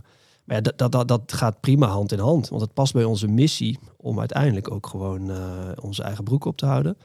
[0.44, 2.50] maar ja, dat, dat, dat, gaat prima hand in hand.
[2.50, 5.38] Want het past bij onze missie om uiteindelijk ook gewoon eh,
[5.82, 6.98] onze eigen broek op te houden.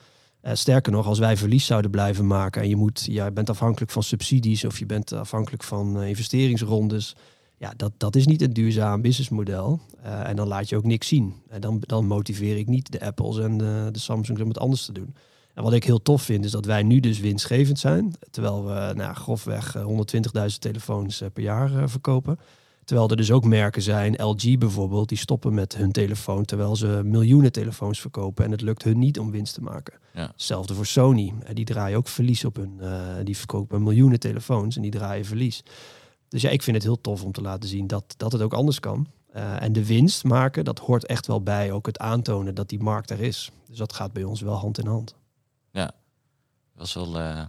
[0.44, 3.50] Eh, sterker nog, als wij verlies zouden blijven maken en je, moet, ja, je bent
[3.50, 7.16] afhankelijk van subsidies of je bent afhankelijk van eh, investeringsrondes.
[7.56, 9.80] Ja, dat, dat is niet een duurzaam businessmodel.
[10.02, 11.34] Eh, en dan laat je ook niks zien.
[11.48, 14.84] En dan, dan motiveer ik niet de Apples en de, de Samsungs om het anders
[14.84, 15.14] te doen.
[15.54, 18.14] En wat ik heel tof vind, is dat wij nu dus winstgevend zijn.
[18.30, 22.38] Terwijl we nou, grofweg eh, 120.000 telefoons eh, per jaar eh, verkopen.
[22.84, 27.00] Terwijl er dus ook merken zijn, LG bijvoorbeeld, die stoppen met hun telefoon terwijl ze
[27.04, 29.94] miljoenen telefoons verkopen en het lukt hun niet om winst te maken.
[30.14, 30.26] Ja.
[30.32, 31.32] Hetzelfde voor Sony.
[31.44, 32.72] Eh, Die draaien ook verlies op hun.
[32.80, 35.62] eh, die verkopen miljoenen telefoons en die draaien verlies.
[36.28, 38.54] Dus ja, ik vind het heel tof om te laten zien dat, dat het ook
[38.54, 39.06] anders kan.
[39.32, 42.82] Eh, en de winst maken, dat hoort echt wel bij ook het aantonen dat die
[42.82, 43.50] markt er is.
[43.68, 45.14] Dus dat gaat bij ons wel hand in hand.
[46.76, 47.18] Was wel.
[47.18, 47.42] eh,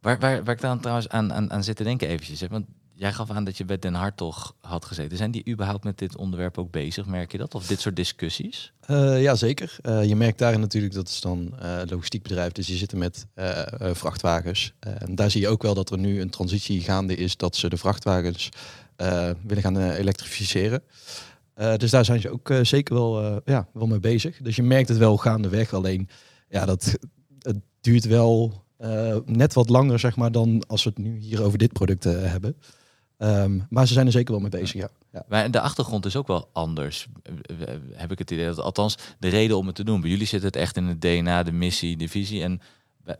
[0.00, 2.40] Waar, waar, waar ik dan trouwens aan, aan, aan zit te denken eventjes.
[2.40, 2.48] Hè?
[2.48, 5.16] Want jij gaf aan dat je bij Den Hartog had gezeten.
[5.16, 7.06] Zijn die überhaupt met dit onderwerp ook bezig?
[7.06, 7.54] Merk je dat?
[7.54, 8.72] Of dit soort discussies?
[8.80, 9.76] Eh, ja, zeker.
[9.82, 13.26] Eh, je merkt daarin natuurlijk, dat is dan eh logistiek bedrijf, dus die zitten met
[13.34, 14.72] eh, eh, vrachtwagens.
[14.80, 17.68] En daar zie je ook wel dat er nu een transitie gaande is dat ze
[17.68, 18.48] de vrachtwagens
[19.42, 20.82] willen gaan elektrificeren.
[21.76, 24.36] Dus daar zijn ze ook zeker wel, ja, wel mee bezig.
[24.36, 25.72] Dus je merkt het wel gaandeweg.
[25.72, 26.08] Alleen,
[26.48, 26.98] ja, dat, het
[27.90, 31.58] duurt wel eh, net wat langer, zeg maar, dan als we het nu hier over
[31.58, 32.56] dit product eh, hebben.
[33.16, 34.88] Ehm, maar ze zijn er zeker wel mee bezig, ja.
[35.12, 35.24] ja.
[35.28, 37.06] Maar de achtergrond is ook wel anders.
[37.22, 38.46] eh, Heb ik het idee.
[38.46, 40.00] Dat, althans, de reden om het te doen.
[40.00, 42.42] Bij jullie zit het echt in het DNA, de missie, de visie.
[42.42, 42.60] En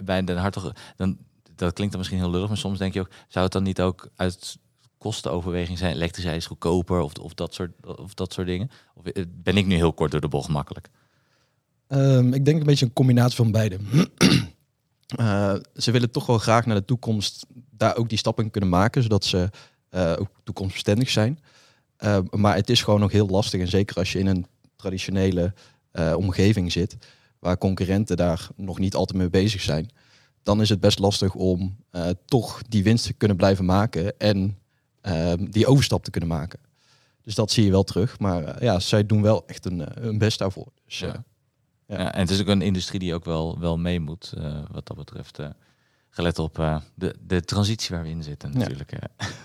[0.05, 1.17] bij- Den Hartog, dan,
[1.55, 3.81] dat klinkt dan misschien heel lullig, maar soms denk je ook, zou het dan niet
[3.81, 4.59] ook uit
[4.99, 5.95] kostenoverweging zijn?
[5.95, 8.71] Elektriciteit is goedkoper of, of, dat, soort, of dat soort dingen?
[8.95, 10.89] Of ben ik nu heel kort door de bocht makkelijk?
[11.87, 13.77] Ehm, ik denk een beetje een combinatie van beide.
[15.17, 19.03] Eh, ze willen toch wel graag naar de toekomst daar ook die stappen kunnen maken,
[19.03, 19.51] zodat ze
[19.89, 21.39] eh, ook toekomstbestendig zijn.
[21.97, 23.61] Eh, maar het is gewoon nog heel lastig.
[23.61, 25.55] En zeker als je in een traditionele
[26.17, 26.97] omgeving zit,
[27.39, 29.91] waar concurrenten daar nog niet altijd mee bezig zijn,
[30.43, 31.77] dan is het best lastig om
[32.25, 34.59] toch die winst te kunnen blijven maken en
[35.01, 36.59] ehm, die overstap te kunnen maken.
[37.23, 38.19] Dus dat zie je wel terug.
[38.19, 40.73] Maar ja, zij doen wel echt een, hun best daarvoor.
[40.85, 41.25] Dus, Ja.
[41.89, 41.99] Ja.
[42.01, 42.13] Ja.
[42.15, 44.97] en het is ook een industrie die ook wel, wel mee moet, eh, wat dat
[44.97, 45.39] betreft.
[45.39, 45.49] eh,
[46.11, 48.59] gelet op eh, de, de transitie waar we in zitten Ja.
[48.59, 48.93] natuurlijk.
[48.93, 49.27] eh.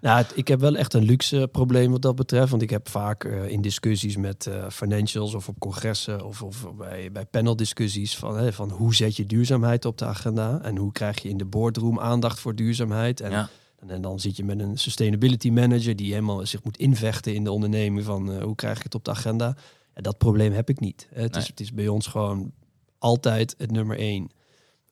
[0.00, 2.50] Nou, het- ik heb wel echt een luxe probleem wat dat betreft.
[2.50, 7.26] Want ik heb vaak in discussies met financials of op congressen of, of bij, bij
[7.26, 11.28] paneldiscussies van, hè, van hoe zet je duurzaamheid op de agenda en hoe krijg je
[11.28, 13.20] in de boardroom aandacht voor duurzaamheid.
[13.20, 13.48] En, Ja.
[13.86, 17.52] en, dan zit je met een sustainability manager die helemaal zich moet invechten in de
[17.52, 19.56] onderneming van hoe krijg ik het op de agenda.
[20.00, 21.08] Dat probleem heb ik niet.
[21.10, 21.42] Het, Nee.
[21.42, 22.52] is, het is bij ons gewoon
[22.98, 24.30] altijd het nummer één.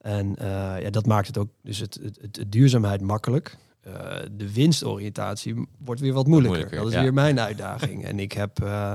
[0.01, 3.57] En eh, ja, dat maakt het ook dus het, het, het, het duurzaamheid makkelijk.
[3.81, 6.59] Eh, de winstoriëntatie wordt weer wat moeilijker.
[6.61, 7.03] Moeilijker, dat is ja.
[7.03, 8.05] weer mijn uitdaging.
[8.05, 8.93] en ik heb eh,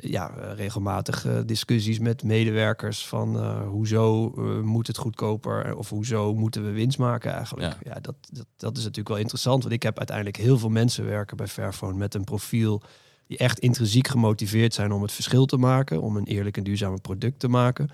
[0.00, 4.32] ja, regelmatig discussies met medewerkers van hoezo
[4.62, 7.76] moet het goedkoper of hoezo moeten we winst maken eigenlijk.
[7.82, 11.04] Ja, dat, dat, dat is natuurlijk wel interessant, want ik heb uiteindelijk heel veel mensen
[11.04, 12.82] werken bij Fairphone met een profiel
[13.28, 17.00] die echt intrinsiek gemotiveerd zijn om het verschil te maken, om een eerlijk en duurzaam
[17.00, 17.90] product te maken.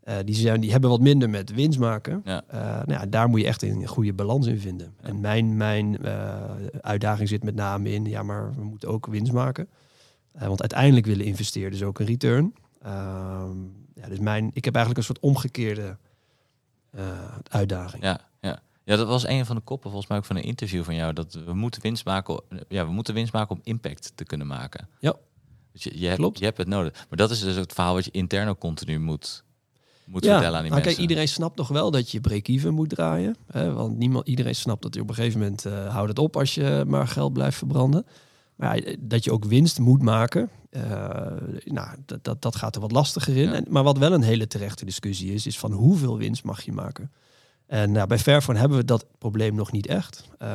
[0.00, 2.20] Eh, die, zijn, die hebben wat minder met winst maken.
[2.24, 2.42] Ja.
[2.46, 4.94] Eh, nou ja, daar moet je echt een goede balans in vinden.
[5.00, 6.34] En mijn, mijn eh,
[6.80, 9.68] uitdaging zit met name in, ja, maar we moeten ook winst maken.
[10.32, 12.54] Want uiteindelijk willen investeerders ook een return.
[12.82, 13.58] Ehm,
[13.94, 15.96] ja, dus mijn, ik heb eigenlijk een soort omgekeerde
[17.48, 18.02] uitdaging.
[18.02, 18.20] Ja,
[18.90, 18.96] ja.
[18.96, 21.12] dat was een van de koppen volgens mij ook van een interview van jou.
[21.12, 24.88] Dat we moeten winst maken, ja, we moeten winst maken om impact te kunnen maken.
[24.98, 25.14] Ja.
[25.72, 26.38] Dus je, je, hebt, Klopt.
[26.38, 26.92] je hebt het nodig.
[26.92, 29.44] Maar dat is dus het verhaal wat je intern ook continu moet,
[30.04, 30.82] moet Ja, vertellen aan die nou, mensen.
[30.82, 33.36] kijk, iedereen snapt nog wel dat je break-even moet draaien.
[33.50, 36.36] Hè, want niemand, iedereen snapt dat je op een gegeven moment eh, houdt het op
[36.36, 38.06] als je maar geld blijft verbranden.
[38.56, 40.82] Maar ja, dat je ook winst moet maken, eh,
[41.64, 43.48] nou, dat, dat, dat gaat er wat lastiger in.
[43.48, 43.54] Ja.
[43.54, 46.72] En, maar wat wel een hele terechte discussie is, is van hoeveel winst mag je
[46.72, 47.10] maken?
[47.70, 50.24] En nou, bij Fairphone hebben we dat probleem nog niet echt.
[50.38, 50.48] Heb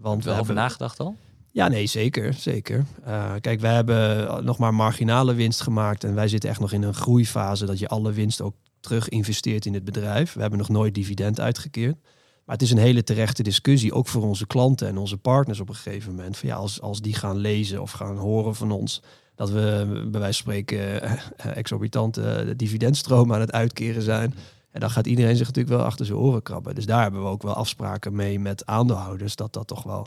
[0.00, 1.16] want we over hebben, nagedacht al?
[1.52, 2.34] ja, nee, zeker.
[2.34, 2.84] zeker.
[3.04, 6.04] Eh, kijk, wij hebben nog maar marginale winst gemaakt.
[6.04, 9.66] En wij zitten echt nog in een groeifase dat je alle winst ook terug investeert
[9.66, 10.32] in het bedrijf.
[10.32, 11.96] We hebben nog nooit dividend uitgekeerd.
[12.44, 15.68] Maar het is een hele terechte discussie, ook voor onze klanten en onze partners op
[15.68, 16.36] een gegeven moment.
[16.36, 19.02] Van ja, als, als die gaan lezen of gaan horen van ons
[19.34, 24.34] dat we bij wijze van spreken eh, exorbitante dividendstromen aan het uitkeren zijn.
[24.76, 26.74] En dan gaat iedereen zich natuurlijk wel achter zijn oren krabben.
[26.74, 30.06] Dus daar hebben we ook wel afspraken mee met aandeelhouders dat dat toch wel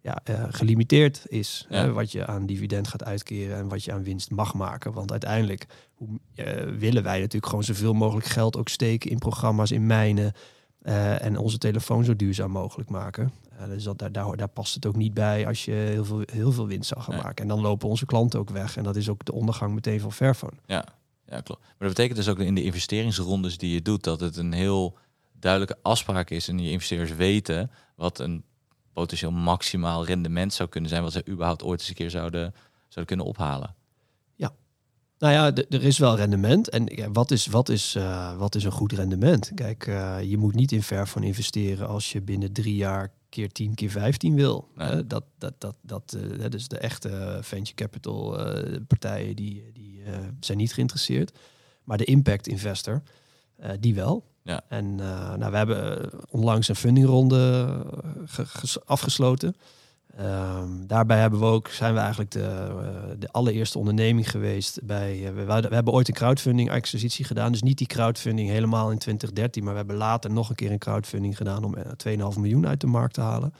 [0.00, 1.66] ja, eh, gelimiteerd is.
[1.68, 1.76] Ja.
[1.76, 4.92] hè, wat je aan dividend gaat uitkeren en wat je aan winst mag maken.
[4.92, 9.70] Want uiteindelijk hoe, eh, willen wij natuurlijk gewoon zoveel mogelijk geld ook steken in programma's,
[9.70, 10.32] in mijnen.
[10.82, 13.32] eh, en onze telefoon zo duurzaam mogelijk maken.
[13.68, 16.52] Dus dat, daar, daar, daar past het ook niet bij als je heel veel, heel
[16.52, 17.42] veel winst zou gaan maken.
[17.42, 18.76] En dan lopen onze klanten ook weg.
[18.76, 20.56] En dat is ook de ondergang meteen van Fairphone.
[20.66, 20.84] Ja,
[21.28, 21.60] ja, klopt.
[21.60, 24.98] Maar dat betekent dus ook in de investeringsrondes die je doet, dat het een heel
[25.32, 28.44] duidelijke afspraak is en je investeerders weten wat een
[28.92, 32.54] potentieel maximaal rendement zou kunnen zijn, wat ze überhaupt ooit eens een keer zouden,
[32.88, 33.76] zouden kunnen ophalen.
[35.18, 36.68] Nou ja, er is wel rendement.
[36.68, 39.50] En ja, wat, is, wat, is, eh, wat is een goed rendement?
[39.54, 43.74] Kijk, eh, je moet niet in Fairphone investeren als je binnen drie jaar keer 10,
[43.74, 44.68] keer 15 wil.
[44.76, 44.88] Nee.
[44.88, 49.70] Eh, dat, dat, dat, dat, eh, dat is de echte venture capital eh, partijen die,
[49.72, 51.38] die eh, zijn niet geïnteresseerd.
[51.84, 53.02] Maar de impact investor,
[53.56, 54.24] eh, die wel.
[54.42, 54.60] Ja.
[54.68, 57.68] En eh, nou, we hebben onlangs een fundingronde
[58.26, 59.56] ge- ges- afgesloten.
[60.16, 62.74] Ehm, daarbij hebben we ook, zijn we eigenlijk de,
[63.18, 65.32] de allereerste onderneming geweest bij.
[65.34, 67.52] we, hebben ooit een crowdfunding acquisitie gedaan.
[67.52, 70.78] Dus niet die crowdfunding helemaal in 2013, maar we hebben later nog een keer een
[70.78, 71.84] crowdfunding gedaan om eh,
[72.32, 73.54] 2,5 miljoen uit de markt te halen.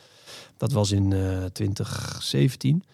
[0.57, 2.85] Dat was in eh 2017.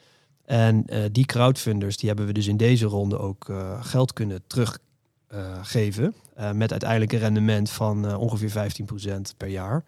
[0.44, 4.42] En eh, die crowdfunders, die hebben we dus in deze ronde ook eh, geld kunnen
[4.46, 6.14] teruggeven.
[6.34, 9.84] eh met uiteindelijk een rendement van ongeveer 15% per jaar.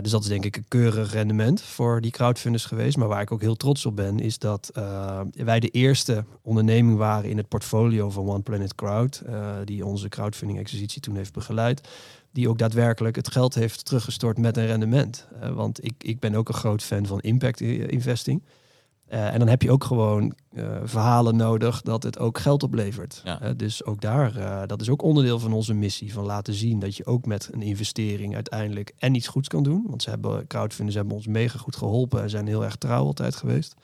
[0.00, 2.96] Dus dat is denk ik een keurig rendement voor die crowdfunders geweest.
[2.96, 4.70] Maar waar ik ook heel trots op ben, is dat
[5.32, 9.22] wij de eerste onderneming waren in het portfolio van One Planet Crowd,
[9.64, 11.88] die onze crowdfunding exercitie toen heeft begeleid,
[12.32, 15.26] die ook daadwerkelijk het geld heeft teruggestort met een rendement.
[15.54, 18.42] Want ik, ik ben ook een groot fan van impact investing.
[19.04, 23.20] Eh, en dan heb je ook gewoon eh, verhalen nodig dat het ook geld oplevert.
[23.24, 23.40] Ja.
[23.40, 26.12] Eh, dus ook daar, dat is ook onderdeel van onze missie.
[26.12, 29.84] Van laten zien dat je ook met een investering uiteindelijk en iets goeds kan doen.
[29.88, 33.36] Want ze hebben, crowdfunders hebben ons mega goed geholpen en zijn heel erg trouw altijd
[33.36, 33.74] geweest.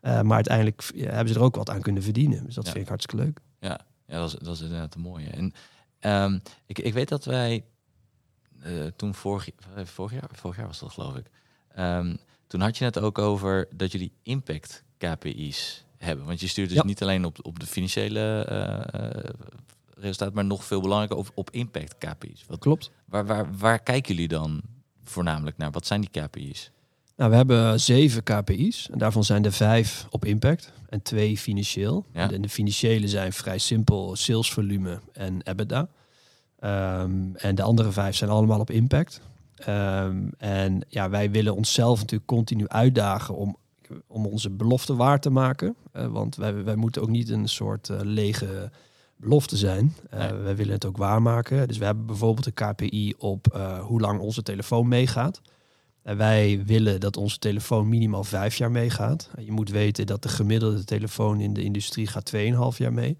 [0.00, 2.44] Maar uiteindelijk ja, hebben ze er ook wat aan kunnen verdienen.
[2.44, 2.70] Dus dat Ja.
[2.70, 3.40] vind ik hartstikke leuk.
[3.60, 5.26] Ja, ja dat, is, dat is inderdaad een mooie.
[5.28, 5.52] En
[5.98, 7.64] ehm, ik, ik weet dat wij
[8.96, 9.48] toen vorig,
[9.84, 11.26] vorig jaar, vorig jaar was dat geloof ik.
[11.74, 12.16] Ehm,
[12.54, 16.26] toen had je het ook over dat jullie impact KPI's hebben.
[16.26, 16.84] Want je stuurt dus Ja.
[16.84, 19.30] niet alleen op, op de financiële eh, eh,
[19.96, 22.44] resultaat, maar nog veel belangrijker op, op impact KPI's.
[22.48, 22.90] Wat, Klopt.
[23.04, 24.62] waar, waar, waar kijken jullie dan
[25.04, 25.70] voornamelijk naar?
[25.70, 26.70] Wat zijn die KPI's?
[27.16, 28.88] Nou, we hebben zeven KPI's.
[28.90, 32.06] En daarvan zijn er vijf op impact en twee financieel.
[32.12, 32.30] Ja.
[32.30, 35.88] En de financiële zijn vrij simpel, salesvolume en EBITDA.
[36.58, 39.20] Ehm, en de andere vijf zijn allemaal op impact.
[39.56, 43.56] Ehm, en ja, wij willen onszelf natuurlijk continu uitdagen om,
[44.06, 45.76] om onze belofte waar te maken.
[45.92, 48.70] Eh, want wij, wij moeten ook niet een soort eh, lege
[49.16, 49.94] belofte zijn.
[50.10, 50.32] Eh, Nee.
[50.32, 51.68] Wij willen het ook waarmaken.
[51.68, 53.46] Dus we hebben bijvoorbeeld een KPI op
[53.80, 55.40] hoe lang onze telefoon meegaat.
[56.02, 59.30] En wij willen dat onze telefoon minimaal vijf jaar meegaat.
[59.38, 63.16] Je moet weten dat de gemiddelde telefoon in de industrie gaat 2,5 jaar mee.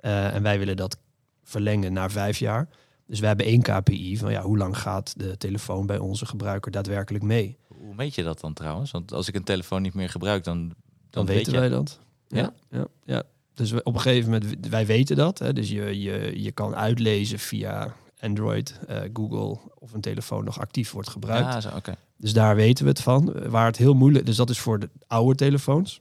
[0.00, 0.98] En wij willen dat
[1.42, 2.68] verlengen naar vijf jaar.
[3.06, 6.70] Dus we hebben één KPI van ja, hoe lang gaat de telefoon bij onze gebruiker
[6.70, 7.56] daadwerkelijk mee?
[7.66, 8.90] Hoe meet je dat dan trouwens?
[8.90, 10.74] Want als ik een telefoon niet meer gebruik, dan,
[11.10, 12.00] dan, weten wij dat.
[12.28, 12.38] Ja?
[12.38, 13.22] Ja, ja, ja.
[13.54, 15.38] Dus op een gegeven moment, wij weten dat.
[15.38, 20.60] Hè, dus je, je, je kan uitlezen via Android, eh, Google of een telefoon nog
[20.60, 21.52] actief wordt gebruikt.
[21.52, 21.96] Ja, zo, oké.
[22.16, 23.48] Dus daar weten we het van.
[23.50, 26.00] Waar het heel moeilijk, dus dat is voor de oude telefoons.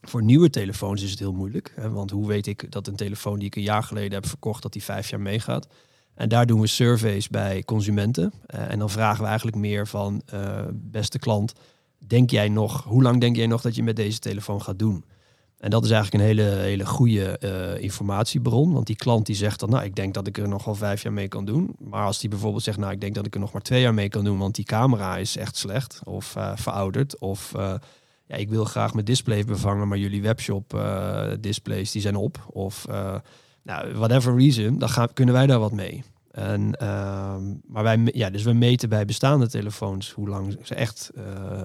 [0.00, 1.72] Voor nieuwe telefoons is het heel moeilijk.
[1.74, 4.62] Hè, want hoe weet ik dat een telefoon die ik een jaar geleden heb verkocht,
[4.62, 5.68] dat die vijf jaar meegaat?
[6.20, 8.32] En daar doen we surveys bij consumenten.
[8.46, 10.40] Eh, en dan vragen we eigenlijk meer van, eh,
[10.72, 11.52] beste klant,
[11.98, 15.04] denk jij nog, hoe lang denk jij nog dat je met deze telefoon gaat doen?
[15.58, 18.72] En dat is eigenlijk een hele, hele goede eh, informatiebron.
[18.72, 21.02] Want die klant die zegt dan, nou, ik denk dat ik er nog wel vijf
[21.02, 21.76] jaar mee kan doen.
[21.78, 23.94] Maar als die bijvoorbeeld zegt, nou, ik denk dat ik er nog maar twee jaar
[23.94, 27.18] mee kan doen, want die camera is echt slecht of verouderd.
[27.18, 27.52] Of
[28.26, 30.84] ja, ik wil graag mijn display vervangen, maar jullie webshop
[31.40, 32.46] displays die zijn op.
[32.50, 32.86] Of
[33.70, 36.02] nou, whatever reason, dan gaan, kunnen wij daar wat mee.
[36.30, 41.10] En, ehm, maar wij, ja, dus we meten bij bestaande telefoons hoe lang ze echt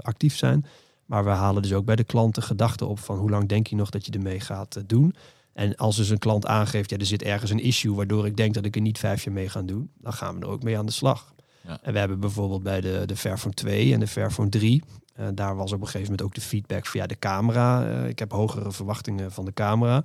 [0.01, 0.65] actief zijn.
[1.05, 3.75] Maar we halen dus ook bij de klanten gedachten op van hoe lang denk je
[3.75, 5.15] nog dat je ermee gaat uh, doen.
[5.53, 8.53] En als dus een klant aangeeft, ja, er zit ergens een issue waardoor ik denk
[8.53, 10.77] dat ik er niet vijf jaar mee ga doen, dan gaan we er ook mee
[10.77, 11.33] aan de slag.
[11.61, 11.79] Ja.
[11.81, 14.83] En we hebben bijvoorbeeld bij de, de Fairphone 2 en de Fairphone 3,
[15.19, 18.03] uh, daar was op een gegeven moment ook de feedback via de camera.
[18.05, 20.03] Ik heb hogere verwachtingen van de camera.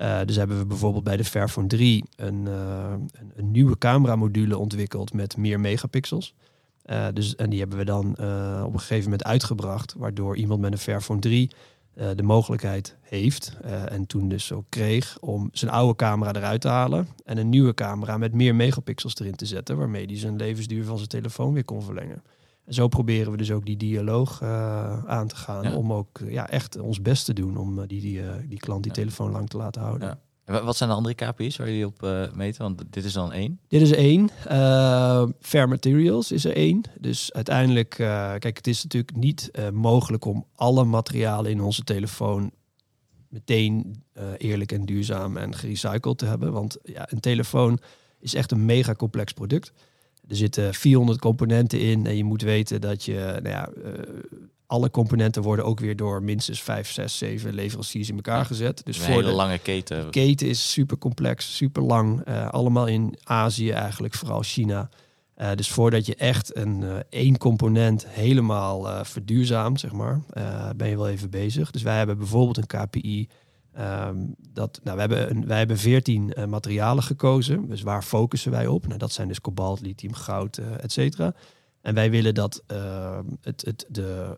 [0.00, 5.12] Uh, dus hebben we bijvoorbeeld bij de Fairphone 3 een, een, een nieuwe cameramodule ontwikkeld
[5.12, 6.34] met meer megapixels.
[6.86, 10.60] Uh, dus, en die hebben we dan uh, op een gegeven moment uitgebracht, waardoor iemand
[10.60, 11.50] met een Fairphone 3
[11.94, 13.56] uh, de mogelijkheid heeft
[13.88, 17.74] en toen dus ook kreeg om zijn oude camera eruit te halen en een nieuwe
[17.74, 21.64] camera met meer megapixels erin te zetten, waarmee hij zijn levensduur van zijn telefoon weer
[21.64, 22.22] kon verlengen.
[22.64, 25.74] En zo proberen we dus ook die dialoog aan te gaan ja.
[25.74, 28.98] om ook ja, echt ons best te doen om die, die, die klant die ja.
[28.98, 30.08] telefoon lang te laten houden.
[30.08, 30.18] Ja.
[30.50, 32.62] Wat zijn de andere KPI's waar jullie op uh, meten?
[32.62, 33.60] Want dit is dan één.
[33.68, 34.28] Dit is één.
[34.50, 36.82] Uh, fair materials is er één.
[37.00, 42.50] Dus uiteindelijk, uh, kijk, het is natuurlijk niet mogelijk om alle materialen in onze telefoon
[43.28, 44.04] meteen
[44.36, 46.52] eerlijk en duurzaam en gerecycled te hebben.
[46.52, 47.78] Want ja, een telefoon
[48.20, 49.72] is echt een mega complex product.
[50.30, 53.68] Er zitten 400 componenten in en je moet weten dat je nou ja,
[54.70, 58.84] alle componenten worden ook weer door minstens 5, 6, 7 leveranciers in elkaar gezet.
[58.84, 60.04] Dus een voor hele de lange keten.
[60.04, 62.28] De keten is super complex, super lang.
[62.28, 64.88] Uh, allemaal in Azië eigenlijk, vooral China.
[65.36, 70.20] Uh, dus voordat je echt een uh, één component helemaal verduurzaamt, zeg maar,
[70.76, 71.70] ben je wel even bezig.
[71.70, 73.28] Dus wij hebben bijvoorbeeld een KPI.
[73.78, 77.68] Um, dat, nou, we hebben, een, wij hebben 14 materialen gekozen.
[77.68, 78.86] Dus waar focussen wij op?
[78.86, 80.60] Nou, dat zijn dus kobalt, lithium, goud,
[80.92, 81.34] cetera.
[81.80, 84.36] En wij willen dat uh, het, het, de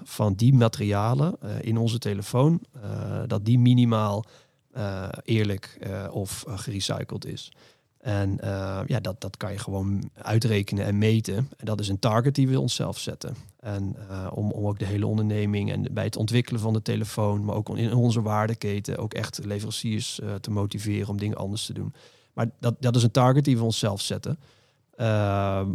[0.00, 4.24] 70% van die materialen uh, in onze telefoon, uh, dat die minimaal
[5.24, 5.78] eerlijk
[6.10, 7.52] of gerecycled is.
[8.04, 8.38] En
[8.86, 11.36] ja, dat, dat kan je gewoon uitrekenen en meten.
[11.56, 13.36] En dat is een target die we onszelf zetten.
[13.60, 13.96] En
[14.30, 17.76] om, om ook de hele onderneming en bij het ontwikkelen van de telefoon, maar ook
[17.76, 21.94] in onze waardeketen, ook echt leveranciers te motiveren om dingen anders te doen.
[22.32, 24.38] Maar dat, dat is een target die we onszelf zetten.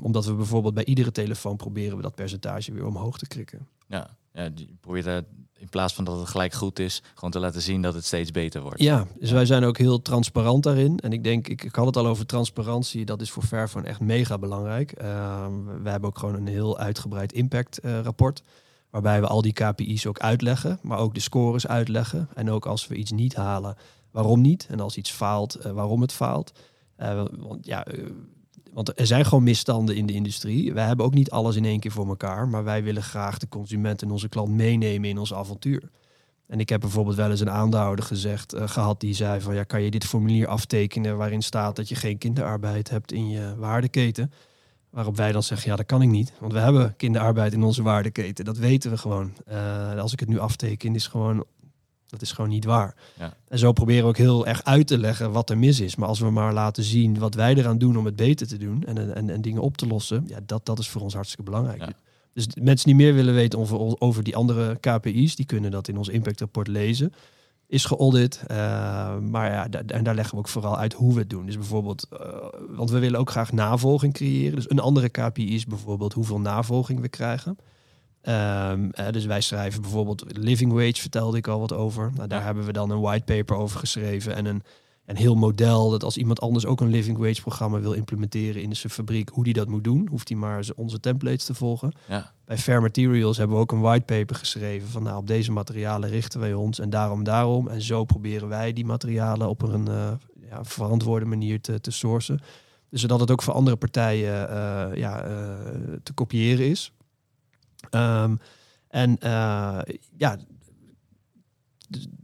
[0.01, 3.67] Omdat we bijvoorbeeld bij iedere telefoon proberen we dat percentage weer omhoog te krikken.
[3.87, 5.25] Ja, ja je probeert er
[5.59, 8.31] in plaats van dat het gelijk goed is, gewoon te laten zien dat het steeds
[8.31, 8.81] beter wordt.
[8.81, 10.99] Ja, dus wij zijn ook heel transparant daarin.
[10.99, 14.37] En ik denk, ik, had het al over transparantie, dat is voor Fairphone echt mega
[14.37, 15.01] belangrijk.
[15.01, 15.47] Uh,
[15.83, 18.43] we hebben ook gewoon een heel uitgebreid impact uh, rapport.
[18.89, 22.29] Waarbij we al die KPI's ook uitleggen, maar ook de scores uitleggen.
[22.33, 23.75] En ook als we iets niet halen,
[24.11, 24.67] waarom niet?
[24.69, 26.51] En als iets faalt, uh, waarom het faalt.
[26.99, 27.85] Uh, want ja,
[28.73, 30.73] want er zijn gewoon misstanden in de industrie.
[30.73, 32.47] Wij hebben ook niet alles in één keer voor elkaar.
[32.47, 35.89] Maar wij willen graag de consument en onze klant meenemen in ons avontuur.
[36.47, 39.63] En ik heb bijvoorbeeld wel eens een aandeelhouder gezegd, uh, gehad die zei van ja,
[39.63, 44.31] kan je dit formulier aftekenen waarin staat dat je geen kinderarbeid hebt in je waardeketen?
[44.89, 46.33] Waarop wij dan zeggen, ja, dat kan ik niet.
[46.39, 48.45] Want we hebben kinderarbeid in onze waardeketen.
[48.45, 49.33] Dat weten we gewoon.
[49.51, 51.45] Uh, als ik het nu afteken, is gewoon
[52.09, 52.95] dat is gewoon niet waar.
[53.19, 53.33] Ja.
[53.47, 55.95] En zo proberen we ook heel erg uit te leggen wat er mis is.
[55.95, 58.83] Maar als we maar laten zien wat wij eraan doen om het beter te doen
[58.85, 61.79] en, en, en dingen op te lossen, ja, dat, dat is voor ons hartstikke belangrijk.
[61.79, 61.93] Ja.
[62.33, 65.97] Dus mensen die meer willen weten over, over die andere KPI's, die kunnen dat in
[65.97, 67.13] ons impactrapport lezen.
[67.67, 68.57] Is geaudit, uh,
[69.17, 71.45] maar ja, en daar leggen we ook vooral uit hoe we het doen.
[71.45, 72.19] Dus bijvoorbeeld, uh,
[72.69, 74.55] want we willen ook graag navolging creëren.
[74.55, 77.57] Dus een andere KPI is bijvoorbeeld hoeveel navolging we krijgen.
[78.23, 82.11] Um, uh, dus wij schrijven bijvoorbeeld living wage, vertelde ik al wat over.
[82.15, 82.45] Nou, daar ja.
[82.45, 84.63] hebben we dan een whitepaper over geschreven en een,
[85.05, 88.75] een heel model dat als iemand anders ook een living wage programma wil implementeren in
[88.75, 91.91] zijn fabriek, hoe die dat moet doen, hoeft hij maar onze templates te volgen.
[92.07, 92.33] Ja.
[92.45, 96.39] Bij Fair Materials hebben we ook een whitepaper geschreven van nou op deze materialen richten
[96.39, 97.67] wij ons en daarom daarom.
[97.67, 100.11] En zo proberen wij die materialen op een uh,
[100.49, 102.39] ja, verantwoorde manier te, te sourcen.
[102.89, 105.21] Dus zodat het ook voor andere partijen uh, ja,
[106.03, 106.91] te kopiëren is.
[107.91, 108.39] Um,
[108.87, 109.79] en uh,
[110.17, 110.37] ja,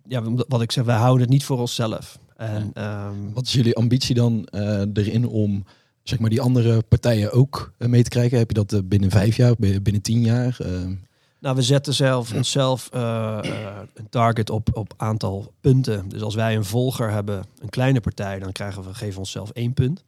[0.08, 2.20] ja, wat ik zeg, wij houden het niet voor onszelf.
[2.38, 3.08] En, ja.
[3.08, 5.66] um, wat is jullie ambitie dan uh, erin om
[6.04, 8.38] zeg maar, die andere partijen ook uh, mee te krijgen?
[8.38, 10.58] Heb je dat binnen vijf jaar, binnen tien jaar?
[11.40, 16.10] Nou, we zetten zelf onszelf een getarget op, op aantal punten.
[16.10, 19.50] Dus als wij een volger hebben, een kleine partij, dan krijgen we, geven we onszelf
[19.50, 20.04] één punt.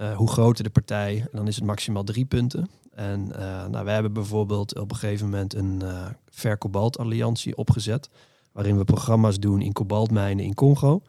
[0.00, 2.68] Uh, hoe groter de partij, dan is het maximaal drie punten.
[2.94, 7.56] En uh, nou, wij hebben bijvoorbeeld op een gegeven moment een uh, Ver Cobalt Alliantie
[7.56, 8.08] opgezet.
[8.52, 11.02] Waarin we programma's doen in kobaltmijnen in Congo.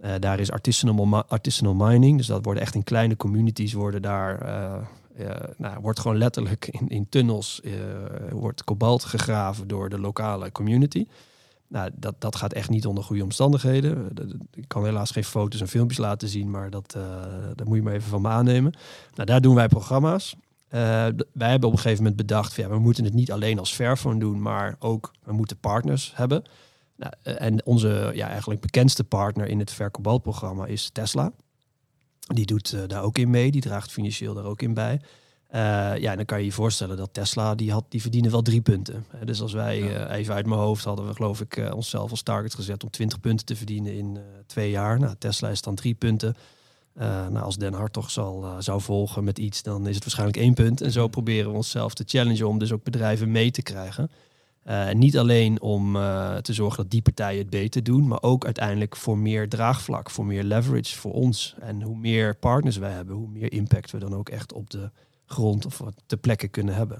[0.00, 2.16] Uh, daar is artisanal, artisanal mining.
[2.16, 4.38] Dus dat worden echt in kleine communities worden daar.
[5.56, 7.60] nou, wordt gewoon letterlijk in, in tunnels
[8.30, 11.06] wordt kobalt gegraven door de lokale community.
[11.68, 14.08] Nou, dat, dat gaat echt niet onder goede omstandigheden.
[14.54, 16.96] Ik kan helaas geen foto's en filmpjes laten zien, maar dat,
[17.54, 18.72] dat moet je maar even van me aannemen.
[19.14, 20.36] Nou, daar doen wij programma's.
[20.74, 20.80] Uh,
[21.32, 24.18] wij hebben op een gegeven moment bedacht, ja, we moeten het niet alleen als Fairphone
[24.18, 26.42] doen, maar ook we moeten partners hebben.
[26.96, 31.32] Nou, uh, en onze ja, eigenlijk bekendste partner in het Verkobalt-programma is Tesla.
[32.20, 35.00] Die doet uh, daar ook in mee, die draagt financieel daar ook in bij.
[35.50, 38.60] ja, en dan kan je je voorstellen dat Tesla, die, had, die verdienen wel drie
[38.60, 39.06] punten.
[39.24, 40.10] dus als wij, ja.
[40.10, 43.46] even uit mijn hoofd, hadden we geloof ik onszelf als target gezet om 20 punten
[43.46, 44.98] te verdienen in twee jaar.
[44.98, 46.36] Nou, Tesla is dan drie punten.
[47.00, 50.38] Uh, nou, als Den Hartog zal, uh, zou volgen met iets, dan is het waarschijnlijk
[50.38, 50.80] één punt.
[50.80, 54.10] En zo proberen we onszelf te challengen om dus ook bedrijven mee te krijgen.
[54.66, 55.92] Uh, niet alleen om
[56.42, 60.26] te zorgen dat die partijen het beter doen, maar ook uiteindelijk voor meer draagvlak, voor
[60.26, 61.54] meer leverage voor ons.
[61.60, 64.90] En hoe meer partners wij hebben, hoe meer impact we dan ook echt op de
[65.26, 66.98] grond of te plekken kunnen hebben.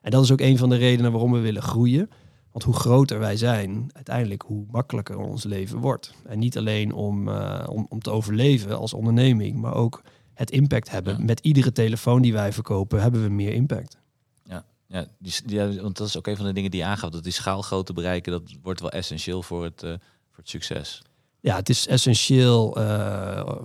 [0.00, 2.10] En dat is ook een van de redenen waarom we willen groeien.
[2.52, 6.14] Want hoe groter wij zijn, uiteindelijk hoe makkelijker ons leven wordt.
[6.26, 10.02] En niet alleen om, uh, om, om te overleven als onderneming, maar ook
[10.34, 11.18] het impact hebben.
[11.18, 11.24] Ja.
[11.24, 13.98] Met iedere telefoon die wij verkopen, hebben we meer impact.
[14.44, 17.10] Ja, ja, die, want dat is ook een van de dingen die je aangaf.
[17.10, 19.90] Dat die schaalgrootte bereiken, dat wordt wel essentieel voor het, uh,
[20.30, 21.02] voor het succes.
[21.42, 23.56] Ja, het is essentieel uh,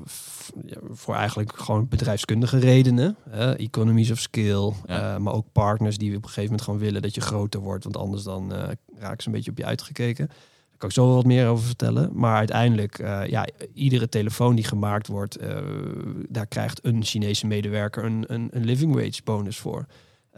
[0.89, 3.15] voor eigenlijk gewoon bedrijfskundige redenen.
[3.33, 5.13] Uh, economies of skill, ja.
[5.13, 7.83] uh, maar ook partners die op een gegeven moment gewoon willen dat je groter wordt.
[7.83, 8.59] Want anders dan uh,
[8.95, 10.27] raken ze een beetje op je uitgekeken.
[10.27, 12.09] Daar kan ik zo wel wat meer over vertellen.
[12.13, 12.97] Maar uiteindelijk,
[13.27, 15.37] ja, iedere telefoon die gemaakt wordt,
[16.29, 19.85] daar krijgt een Chinese medewerker een, een, een living wage bonus voor.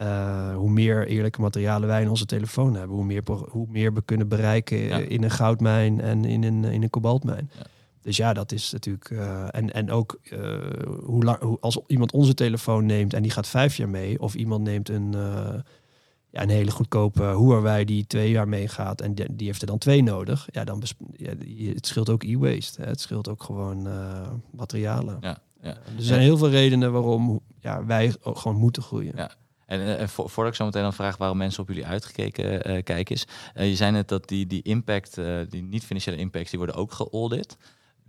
[0.00, 4.02] Uh, hoe meer eerlijke materialen wij in onze telefoon hebben, hoe meer, hoe meer we
[4.02, 4.96] kunnen bereiken ja.
[4.96, 7.50] in een goudmijn en in een, in een kobaltmijn.
[7.58, 7.66] Ja.
[8.02, 9.10] Dus ja, dat is natuurlijk.
[9.10, 10.38] Uh, en, en ook uh,
[11.04, 14.34] hoe lang, hoe, als iemand onze telefoon neemt en die gaat vijf jaar mee, of
[14.34, 15.12] iemand neemt een,
[16.30, 19.78] ja, een hele goedkope Huawei die twee jaar meegaat en die, die, heeft er dan
[19.78, 20.82] twee nodig, ja, dan
[21.16, 21.32] ja,
[21.74, 22.82] het scheelt ook e-waste.
[22.82, 23.88] Het scheelt ook gewoon
[24.50, 25.16] materialen.
[25.20, 25.68] Ja, ja.
[25.68, 29.12] Er zijn heel veel redenen waarom ja, wij gewoon moeten groeien.
[29.16, 29.30] Ja.
[29.70, 32.82] En, en voor, voordat ik zo meteen dan vraag waarom mensen op jullie uitgekeken uh,
[32.82, 33.26] kijken is.
[33.54, 35.18] Uh, je zei net dat die, die impact,
[35.48, 37.56] die niet-financiële impacts, die worden ook geaudit.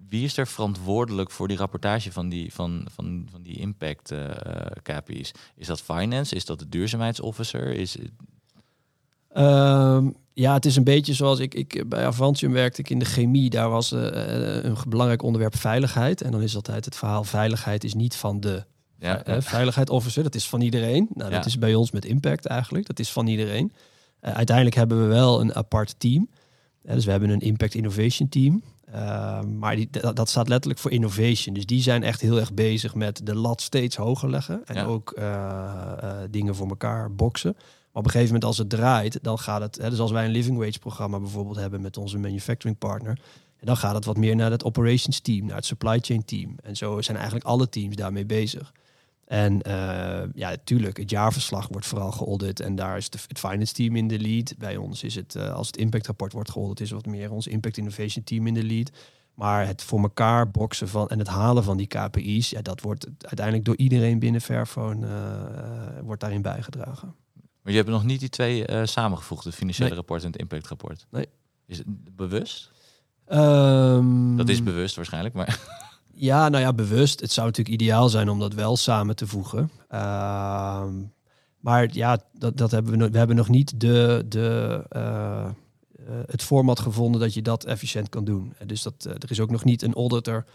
[0.09, 4.13] Wie is er verantwoordelijk voor die rapportage van die, van, van, van die impact
[4.81, 5.31] KPI's?
[5.55, 6.35] Is dat finance?
[6.35, 7.73] Is dat de duurzaamheidsofficer?
[7.73, 7.97] Is
[9.35, 13.05] um, ja, het is een beetje zoals ik, ik bij Avantium werkte ik in de
[13.05, 13.49] chemie.
[13.49, 16.21] Daar was een belangrijk onderwerp veiligheid.
[16.21, 18.63] En dan is altijd het verhaal veiligheid is niet van de
[19.01, 19.41] ja, ja.
[19.41, 21.07] veiligheid officer, dat is van iedereen.
[21.13, 22.87] Nou, dat is bij ons met impact eigenlijk.
[22.87, 23.73] Dat is van iedereen.
[24.21, 26.29] Uh, uiteindelijk hebben we wel een apart team.
[26.85, 28.63] Uh, dus we hebben een impact innovation team.
[28.93, 31.53] Uh, maar die, dat, dat, staat letterlijk voor innovation.
[31.53, 34.61] Dus die zijn echt heel erg bezig met de lat steeds hoger leggen.
[34.65, 35.19] En ook
[36.29, 37.53] dingen voor elkaar boksen.
[37.53, 39.77] Maar op een gegeven moment als het draait, dan gaat het...
[39.77, 43.19] Hè, dus als wij een living wage programma bijvoorbeeld hebben met onze manufacturing partner...
[43.61, 46.55] En dan gaat het wat meer naar het operations team, naar het supply chain team.
[46.63, 48.71] En zo zijn eigenlijk alle teams daarmee bezig.
[49.31, 49.73] En uh,
[50.33, 54.07] ja, natuurlijk, het jaarverslag wordt vooral geaudit en daar is de, het finance team in
[54.07, 54.53] de lead.
[54.57, 57.77] Bij ons is het, uh, als het impactrapport wordt geaudit, is wat meer ons impact
[57.77, 58.91] innovation team in de lead.
[59.33, 63.07] Maar het voor elkaar boksen van en het halen van die KPI's, ja, dat wordt
[63.19, 67.15] uiteindelijk door iedereen binnen Fairphone uh, wordt daarin bijgedragen.
[67.61, 69.97] Maar je hebt nog niet die twee samengevoegd, het financiële nee.
[69.97, 71.07] rapport en het impactrapport.
[71.09, 71.27] Nee.
[71.65, 72.71] Is het bewust?
[73.27, 75.59] Um, dat is bewust waarschijnlijk, maar.
[76.21, 77.19] Ja, nou ja, bewust.
[77.19, 79.71] Het zou natuurlijk ideaal zijn om dat wel samen te voegen.
[79.91, 80.83] Uh,
[81.59, 85.49] maar ja, dat, dat hebben we, nog, we hebben nog niet de, de, uh,
[86.25, 88.53] het format gevonden dat je dat efficiënt kan doen.
[88.65, 90.45] Dus dat, er is ook nog niet een auditor,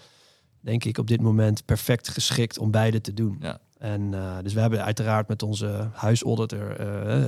[0.60, 3.36] denk ik, op dit moment perfect geschikt om beide te doen.
[3.40, 3.58] Ja.
[3.78, 4.10] En
[4.42, 6.76] dus we hebben uiteraard met onze huisauditor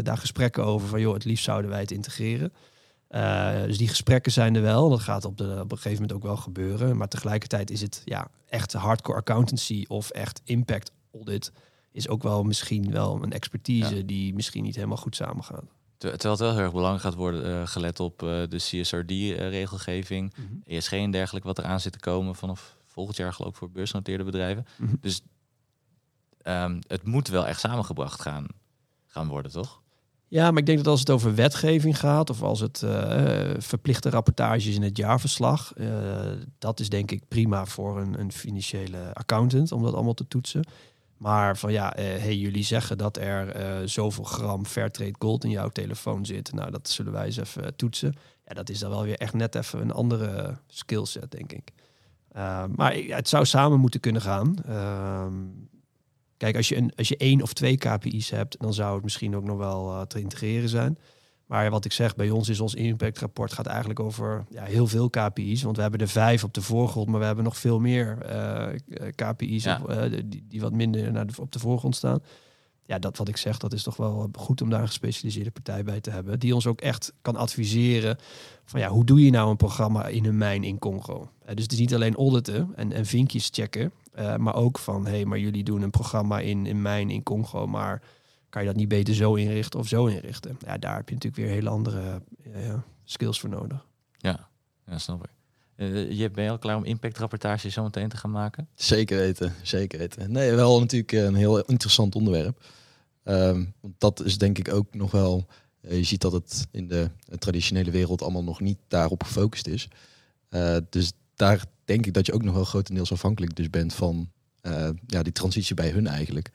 [0.02, 2.52] daar gesprekken over van, joh, het liefst zouden wij het integreren.
[3.10, 4.88] Uh, dus die gesprekken zijn er wel.
[4.88, 6.96] Dat gaat op, de, op een gegeven moment ook wel gebeuren.
[6.96, 11.52] Maar tegelijkertijd is het ja, echt hardcore accountancy of echt impact audit.
[11.92, 14.02] Is ook wel misschien wel een expertise ja.
[14.02, 15.64] die misschien niet helemaal goed samengaat.
[15.98, 20.46] Terwijl het wel heel erg belangrijk gaat worden uh, gelet op uh, de CSRD-regelgeving, mm
[20.46, 20.62] -hmm.
[20.64, 24.24] ESG en dergelijke, wat eraan zit te komen vanaf volgend jaar geloof ik voor beursgenoteerde
[24.24, 24.66] bedrijven.
[24.76, 24.98] Mm -hmm.
[25.00, 25.22] Dus
[26.44, 28.46] um, het moet wel echt samengebracht gaan,
[29.06, 29.82] gaan worden, toch?
[30.30, 34.10] Ja, maar ik denk dat als het over wetgeving gaat of als het uh, verplichte
[34.10, 35.88] rapportages in het jaarverslag, uh,
[36.58, 40.64] dat is denk ik prima voor een, een, financiële accountant om dat allemaal te toetsen.
[41.16, 45.68] Maar van ja, uh, hey, jullie zeggen dat er zoveel gram Fairtrade Gold in jouw
[45.68, 46.52] telefoon zit.
[46.52, 48.14] Nou, dat zullen wij eens even toetsen.
[48.46, 51.72] Ja, dat is dan wel weer echt net even een andere skillset, denk ik.
[52.76, 54.54] maar het zou samen moeten kunnen gaan.
[56.38, 59.36] Kijk, als je, een, als je één of twee KPI's hebt, dan zou het misschien
[59.36, 60.98] ook nog wel uh, te integreren zijn.
[61.48, 65.10] Maar wat ik zeg, bij ons is ons impactrapport gaat eigenlijk over ja, heel veel
[65.10, 65.62] KPI's.
[65.62, 68.68] Want we hebben er vijf op de voorgrond, maar we hebben nog veel meer uh,
[68.68, 68.78] eh,
[69.14, 72.20] KPI's op, uh, die, die, wat minder naar de, op de voorgrond staan.
[72.84, 75.84] Ja, dat wat ik zeg, dat is toch wel goed om daar een gespecialiseerde partij
[75.84, 76.38] bij te hebben.
[76.38, 78.18] Die ons ook echt kan adviseren
[78.64, 81.30] van ja, hoe doe je nou een programma in een mijn in Congo?
[81.54, 83.92] dus het is niet alleen auditen en, en vinkjes checken.
[84.18, 87.22] Uh, maar ook van, hé, hey, maar jullie doen een programma in, in mijn in
[87.22, 88.02] Congo, maar
[88.48, 90.58] kan je dat niet beter zo inrichten of zo inrichten?
[90.66, 93.86] Ja, daar heb je natuurlijk weer hele andere uh, skills voor nodig.
[94.16, 94.48] Ja,
[94.86, 95.30] ja snap ik.
[95.76, 98.68] Uh, je ben je al klaar om impactrapportages zo meteen te gaan maken?
[98.74, 100.32] Zeker weten, zeker weten.
[100.32, 102.64] Nee, wel natuurlijk een heel interessant onderwerp.
[103.24, 105.46] Um, want dat is denk ik ook nog wel.
[105.80, 109.88] je ziet dat het in de traditionele wereld allemaal nog niet daarop gefocust is.
[110.88, 114.30] dus daar denk ik dat je ook nog wel grotendeels afhankelijk dus bent van
[114.62, 116.50] uh, ja, die transitie bij hun eigenlijk.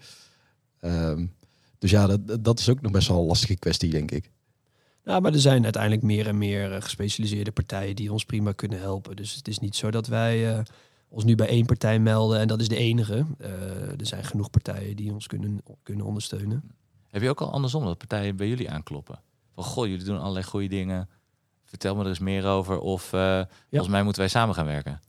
[0.82, 1.34] Um,
[1.80, 4.32] dus ja, dat, dat is ook nog best wel een lastige kwestie, denk ik.
[5.04, 8.80] Ja, maar er zijn uiteindelijk meer en meer uh, gespecialiseerde partijen die ons prima kunnen
[8.80, 9.16] helpen.
[9.16, 10.62] Dus het is niet zo dat wij uh,
[11.10, 13.26] ons nu bij één partij melden en dat is de enige.
[13.98, 16.64] er zijn genoeg partijen die ons kunnen, kunnen ondersteunen.
[17.10, 19.20] Heb je ook al andersom dat partijen bij jullie aankloppen?
[19.54, 21.10] Van goh, jullie doen allerlei goede dingen.
[21.74, 22.80] Vertel me er eens meer over.
[22.80, 23.48] Of ja.
[23.70, 25.02] volgens mij moeten wij samen gaan werken.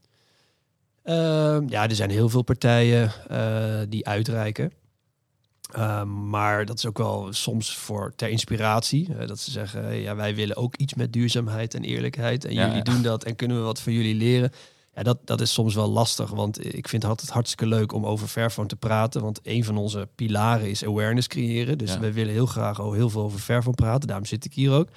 [1.03, 4.73] Ehm, ja, er zijn heel veel partijen uh, die uitreiken.
[5.79, 9.09] Um, maar dat is ook wel soms voor ter inspiratie.
[9.11, 12.45] Uh, dat ze zeggen, ja, wij willen ook iets met duurzaamheid en eerlijkheid.
[12.45, 12.83] En ja, jullie ja.
[12.83, 14.53] doen dat en kunnen we wat van jullie leren.
[14.95, 16.31] Ja, dat, dat is soms wel lastig.
[16.31, 19.23] Want ik vind het altijd hartstikke leuk om over Fairphone te praten.
[19.23, 21.79] Want een van onze pilaren is awareness creëren.
[21.79, 24.09] Dus we willen heel graag ook heel veel over Fairphone praten.
[24.09, 24.89] Daarom zit ik hier ook.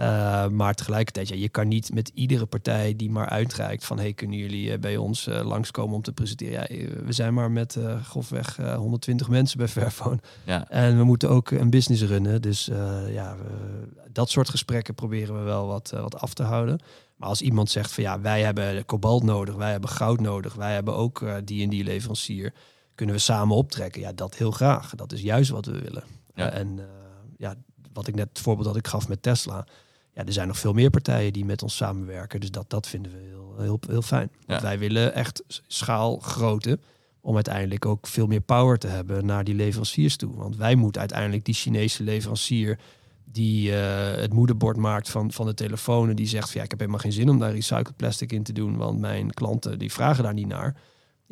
[0.00, 4.12] Uh, maar tegelijkertijd, ja, je kan niet met iedere partij die maar uitreikt van hey,
[4.12, 6.52] kunnen jullie uh, bij ons uh, langskomen om te presenteren.
[6.52, 10.18] Ja, we zijn maar met grofweg 120 mensen bij Fairphone.
[10.44, 10.68] Ja.
[10.68, 12.42] En we moeten ook een business runnen.
[12.42, 12.64] Dus
[13.10, 16.80] ja, we, dat soort gesprekken proberen we wel wat, wat af te houden.
[17.16, 20.74] Maar als iemand zegt van ja, wij hebben kobalt nodig, wij hebben goud nodig, wij
[20.74, 22.52] hebben ook die en die leverancier,
[22.94, 24.00] kunnen we samen optrekken?
[24.00, 24.94] Ja, dat heel graag.
[24.94, 26.04] Dat is juist wat we willen.
[26.34, 26.50] Ja.
[26.50, 26.80] en
[27.36, 27.54] ja,
[27.92, 29.66] wat ik net het voorbeeld dat ik gaf met Tesla.
[30.14, 32.40] Ja, er zijn nog veel meer partijen die met ons samenwerken.
[32.40, 34.30] Dus dat, dat vinden we heel, heel, heel fijn.
[34.46, 36.78] Want wij willen echt schaalgrootte
[37.20, 40.34] om uiteindelijk ook veel meer power te hebben naar die leveranciers toe.
[40.34, 42.78] Want wij moeten uiteindelijk die Chinese leverancier
[43.24, 43.76] die uh,
[44.14, 47.12] het moederbord maakt van, van de telefoon die zegt van ja, ik heb helemaal geen
[47.12, 50.46] zin om daar recycled plastic in te doen, want mijn klanten die vragen daar niet
[50.46, 50.76] naar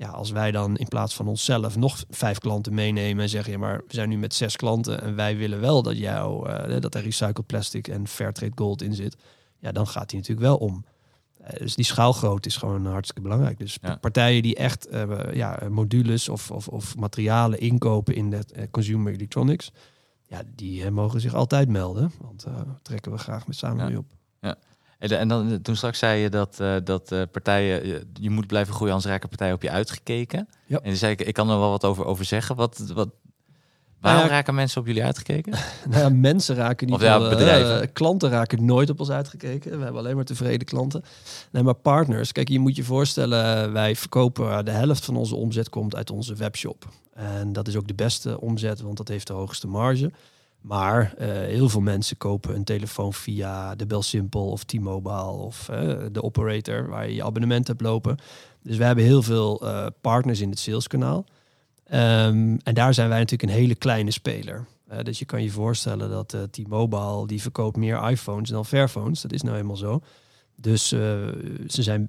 [0.01, 3.59] ja, als wij dan in plaats van onszelf nog vijf klanten meenemen en zeggen, ja,
[3.59, 6.95] maar we zijn nu met zes klanten en wij willen wel dat jou, uh, dat
[6.95, 9.17] er recycled plastic en fairtrade gold in zit,
[9.59, 10.85] ja, dan gaat die natuurlijk wel om.
[11.41, 13.59] Uh, dus die schaalgrootte is gewoon hartstikke belangrijk.
[13.59, 13.97] Dus ja.
[13.97, 19.73] partijen die echt uh, ja, modules of, of, of, materialen inkopen in de consumer electronics,
[20.27, 22.47] ja, die mogen zich altijd melden, want
[22.83, 23.89] trekken we graag met samen ja.
[23.89, 24.07] mee op.
[24.41, 24.57] Ja.
[25.01, 28.75] En, dan, toen straks zei je dat, uh, dat uh, partijen, je, je, moet blijven
[28.75, 30.49] groeien als rijke partijen op je uitgekeken.
[30.67, 30.77] Ja.
[30.77, 32.57] En dan zei ik, ik kan er wel wat over, over zeggen.
[32.57, 33.09] Wat, wat,
[34.01, 35.53] waarom nou ja, raken mensen op jullie uitgekeken?
[35.91, 36.95] nou ja, mensen raken niet.
[36.95, 37.83] Of ja, bedrijven.
[37.83, 39.71] Uh, klanten raken nooit op ons uitgekeken.
[39.79, 41.05] We hebben alleen maar tevreden klanten.
[41.51, 42.33] Nee, maar partners.
[42.33, 46.35] Kijk, je moet je voorstellen, wij verkopen de helft van onze omzet komt uit onze
[46.35, 46.89] webshop.
[47.15, 50.11] En dat is ook de beste omzet, want dat heeft de hoogste marge.
[50.61, 55.69] Maar uh, heel veel mensen kopen een telefoon via de Bel Simple of T-Mobile of
[55.71, 58.17] uh, de operator waar je je abonnement hebt lopen.
[58.63, 61.25] Dus we hebben heel veel uh, partners in het saleskanaal.
[61.93, 64.67] Um, en daar zijn wij natuurlijk een hele kleine speler.
[65.03, 69.21] dus je kan je voorstellen dat T-Mobile die verkoopt meer iPhones dan Fairphones.
[69.21, 70.01] Dat is nou helemaal zo.
[70.61, 71.01] Dus uh,
[71.67, 72.09] ze zijn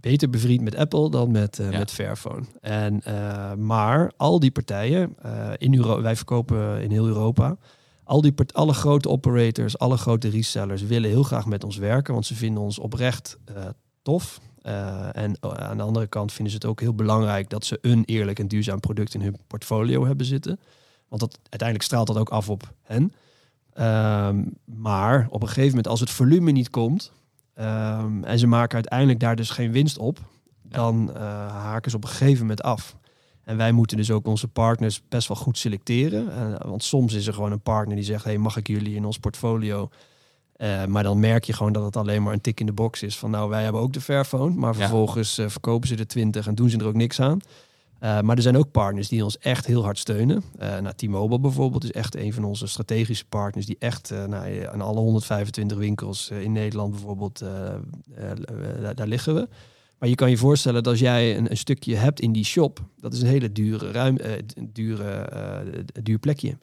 [0.00, 1.78] beter bevriend met Apple dan met, uh, ja.
[1.78, 2.44] met Fairphone.
[2.60, 5.16] En, uh, maar al die partijen,
[5.56, 7.56] in Euro wij verkopen in heel Europa.
[8.04, 12.26] Al die alle grote operators, alle grote resellers willen heel graag met ons werken, want
[12.26, 13.38] ze vinden ons oprecht
[14.02, 14.40] tof.
[15.12, 18.38] en aan de andere kant vinden ze het ook heel belangrijk dat ze een eerlijk
[18.38, 20.60] en duurzaam product in hun portfolio hebben zitten.
[21.08, 23.12] Want dat, uiteindelijk straalt dat ook af op hen.
[23.80, 27.12] Um, maar op een gegeven moment, als het volume niet komt,
[27.60, 30.18] Um, en ze maken uiteindelijk daar dus geen winst op.
[30.62, 31.22] Dan uh,
[31.62, 32.96] haken ze op een gegeven moment af.
[33.48, 36.32] En wij moeten dus ook onze partners best wel goed selecteren.
[36.32, 39.04] Eh, want soms is er gewoon een partner die zegt: hey, mag ik jullie in
[39.04, 39.90] ons portfolio?
[40.52, 43.02] Eh, maar dan merk je gewoon dat het alleen maar een tik in de box
[43.02, 43.18] is.
[43.18, 44.54] Van nou, wij hebben ook de Fairphone.
[44.54, 47.40] Maar vervolgens eh, verkopen ze de 20 en doen ze er ook niks aan.
[47.98, 50.42] Eh, maar er zijn ook partners die ons echt heel hard steunen.
[50.58, 53.66] Eh nou, T-Mobile bijvoorbeeld is echt een van onze strategische partners.
[53.66, 57.38] Die echt eh, nou, aan alle 125 winkels in Nederland bijvoorbeeld,
[58.94, 59.48] daar- liggen we.
[59.98, 63.12] Maar je kan je voorstellen dat als jij een, stukje hebt in die shop, dat
[63.12, 64.18] is een hele dure, ruim,
[64.72, 65.28] dure,
[66.02, 66.58] duur plekje.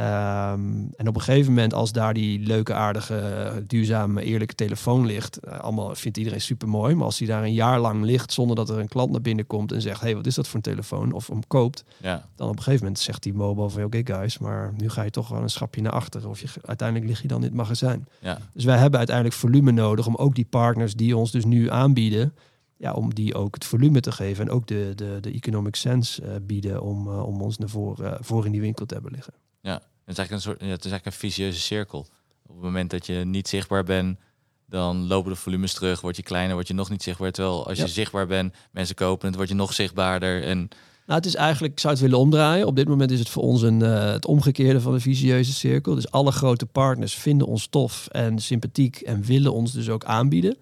[0.00, 0.60] Ehm,
[0.96, 5.58] en op een gegeven moment, als daar die leuke, aardige, duurzame, eerlijke telefoon ligt, eh,
[5.58, 6.94] allemaal vindt iedereen super mooi.
[6.94, 9.46] Maar als die daar een jaar lang ligt zonder dat er een klant naar binnen
[9.46, 11.12] komt en zegt: hey, wat is dat voor een telefoon?
[11.12, 14.38] Of hem koopt, Ja, dan op een gegeven moment zegt die mobile van oké guys,
[14.38, 16.28] maar nu ga je toch wel een schapje naar achter.
[16.28, 18.08] Of je, uiteindelijk lig je dan in het magazijn.
[18.18, 18.38] ja.
[18.52, 22.34] Dus wij hebben uiteindelijk volume nodig om ook die partners die ons dus nu aanbieden,
[22.76, 26.22] ja, om die ook het volume te geven en ook de, de, de economic sense
[26.22, 29.32] eh, bieden om, eh, om ons naar voren, voor in die winkel te hebben liggen.
[29.60, 32.06] Het is eigenlijk een soort, ja, het is eigenlijk een vicieuze cirkel.
[32.46, 34.18] Op het moment dat je niet zichtbaar bent,
[34.66, 37.30] dan lopen de volumes terug, word je kleiner, word je nog niet zichtbaar.
[37.32, 37.84] Terwijl als Ja.
[37.84, 40.42] je zichtbaar bent, mensen kopen het, word je nog zichtbaarder.
[40.44, 40.68] En
[41.06, 42.66] Nou, het is eigenlijk, ik zou het willen omdraaien.
[42.66, 45.94] Op dit moment is het voor ons een, eh, het omgekeerde van de visieuze cirkel.
[45.94, 50.56] Dus alle grote partners vinden ons tof en sympathiek en willen ons dus ook aanbieden.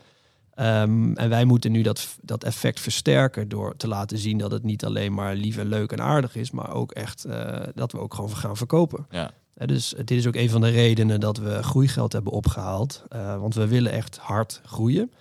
[0.58, 4.62] Ehm, en wij moeten nu dat, dat effect versterken door te laten zien dat het
[4.62, 7.98] niet alleen maar lief en leuk en aardig is, maar ook echt eh, dat we
[7.98, 9.06] ook gewoon gaan verkopen.
[9.10, 13.04] ja, Hè, dus dit is ook een van de redenen dat we groeigeld hebben opgehaald.
[13.08, 15.12] Eh, want we willen echt hard groeien.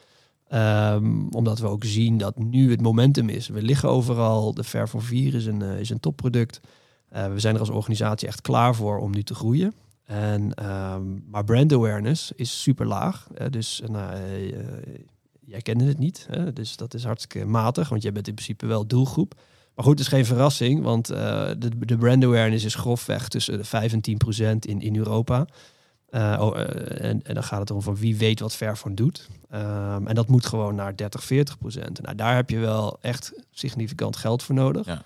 [0.48, 3.48] Ehm, omdat we ook zien dat nu het momentum is.
[3.48, 4.54] We liggen overal.
[4.54, 6.60] De Fairphone 4 is een, is een topproduct.
[7.10, 9.74] We zijn er als organisatie echt klaar voor om nu te groeien.
[10.04, 13.28] En, ehm, maar brand awareness is super laag.
[13.50, 14.16] Dus nou,
[15.48, 16.28] jij kende het niet.
[16.30, 16.54] Hè?
[16.54, 17.90] Dus dat is hartstikke matig.
[17.90, 19.34] Want jij bent in principe wel doelgroep.
[19.76, 23.58] Maar goed, het is geen verrassing, want eh, de, de brand awareness is grofweg tussen
[23.58, 25.48] de 5 en 10 procent in, in Europa.
[26.10, 29.28] Eh, oh, eh, en, dan gaat het erom van wie weet wat Fairphone doet.
[29.50, 32.02] Ehm, en dat moet gewoon naar 30, 40 procent.
[32.02, 34.86] Nou, daar heb je wel echt significant geld voor nodig.
[34.86, 35.04] Ja.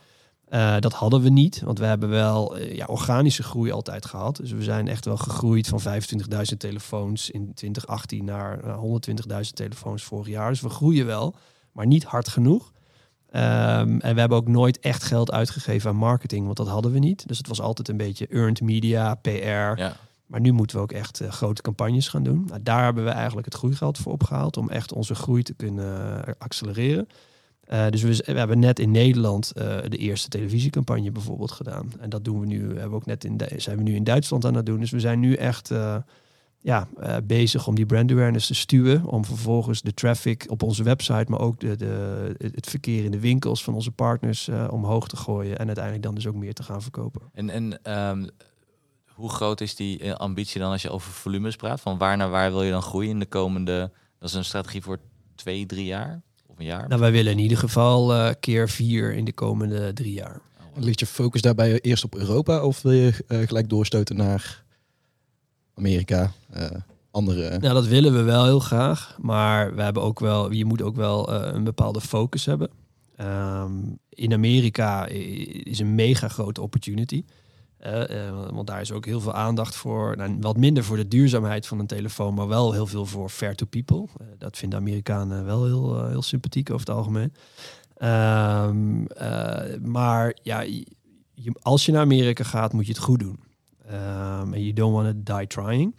[0.52, 4.36] Eh, dat hadden we niet, want we hebben wel eh, ja, organische groei altijd gehad.
[4.36, 10.04] Dus we zijn echt wel gegroeid van 25.000 telefoons in 2018 naar eh, 120.000 telefoons
[10.04, 10.50] vorig jaar.
[10.50, 11.36] Dus we groeien wel,
[11.72, 12.72] maar niet hard genoeg.
[13.30, 17.00] Ehm, en we hebben ook nooit echt geld uitgegeven aan marketing, want dat hadden we
[17.00, 17.28] niet.
[17.28, 19.30] Dus het was altijd een beetje earned media, PR.
[19.30, 19.96] ja,
[20.26, 22.46] Maar nu moeten we ook echt eh, grote campagnes gaan doen.
[22.48, 26.26] Nou, daar hebben we eigenlijk het groeigeld voor opgehaald om echt onze groei te kunnen
[26.26, 27.08] eh, accelereren.
[27.72, 31.92] Eh, dus we, hebben net in Nederland eh, de eerste televisiecampagne bijvoorbeeld gedaan.
[32.00, 34.46] En dat doen we nu, hebben we ook net in, zijn we nu in Duitsland
[34.46, 34.80] aan het doen.
[34.80, 35.96] Dus we zijn nu echt eh,
[36.62, 39.06] ja, eh, bezig om die brand awareness te stuwen.
[39.06, 43.20] Om vervolgens de traffic op onze website, maar ook de, de, het verkeer in de
[43.20, 45.58] winkels van onze partners eh, omhoog te gooien.
[45.58, 47.22] En uiteindelijk dan dus ook meer te gaan verkopen.
[47.34, 48.28] En, en ehm,
[49.06, 51.82] hoe groot is die eh, ambitie dan als je over volumes praat?
[51.82, 53.92] Van waar naar waar wil je dan groeien in de komende...
[54.20, 55.00] Dat is een strategie voor
[55.36, 56.22] twee, drie jaar?
[56.62, 56.88] Een jaar?
[56.88, 60.42] Nou, wij willen in ieder geval eh, keer vier in de komende drie jaar.
[60.76, 64.64] Ligt je focus daarbij eerst op Europa of wil je eh, gelijk doorstoten naar
[65.74, 66.70] Amerika, eh,
[67.12, 67.60] andere?
[67.60, 69.18] Nou, dat willen we wel heel graag.
[69.22, 72.70] Maar we hebben ook wel, je moet ook wel eh, een bepaalde focus hebben.
[73.16, 73.72] Ehm,
[74.10, 75.06] in Amerika
[75.64, 77.24] is een mega grote opportunity.
[77.82, 80.18] Eh, want daar is ook heel veel aandacht voor.
[80.18, 83.56] Nou, wat minder voor de duurzaamheid van een telefoon, maar wel heel veel voor fair
[83.56, 84.08] to people.
[84.20, 87.34] Eh, dat vinden Amerikanen wel heel, eh, heel sympathiek over het algemeen.
[87.98, 90.66] Ehm, eh, maar ja,
[91.62, 93.40] als je naar Amerika gaat, moet je het goed doen.
[93.88, 95.96] Ehm, En you don't want to die trying.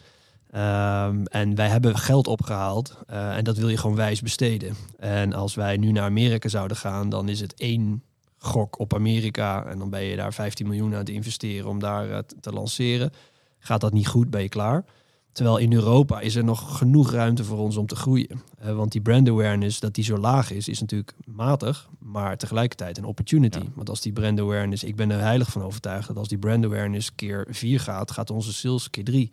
[0.53, 4.75] Ehm, en wij hebben geld opgehaald eh, en dat wil je gewoon wijs besteden.
[4.99, 8.03] En als wij nu naar Amerika zouden gaan, dan is het één
[8.43, 9.65] gok op Amerika.
[9.65, 13.11] En dan ben je daar 15 miljoen aan het investeren om daar eh, te- lanceren.
[13.59, 14.85] Gaat dat niet goed, ben je klaar.
[15.33, 18.43] Terwijl in Europa is er nog genoeg ruimte voor ons om te groeien.
[18.59, 22.99] Eh, want die brand awareness, dat die zo laag is, is natuurlijk matig, maar tegelijkertijd
[22.99, 23.59] een opportunity.
[23.59, 23.71] Ja.
[23.75, 26.65] Want als die brand awareness, ik ben er heilig van overtuigd dat als die brand
[26.65, 29.31] awareness keer 4 gaat, gaat onze sales keer 3.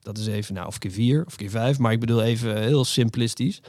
[0.00, 2.84] Dat is even, nou, of keer 4 of keer 5, maar ik bedoel even heel
[2.84, 3.60] simplistisch.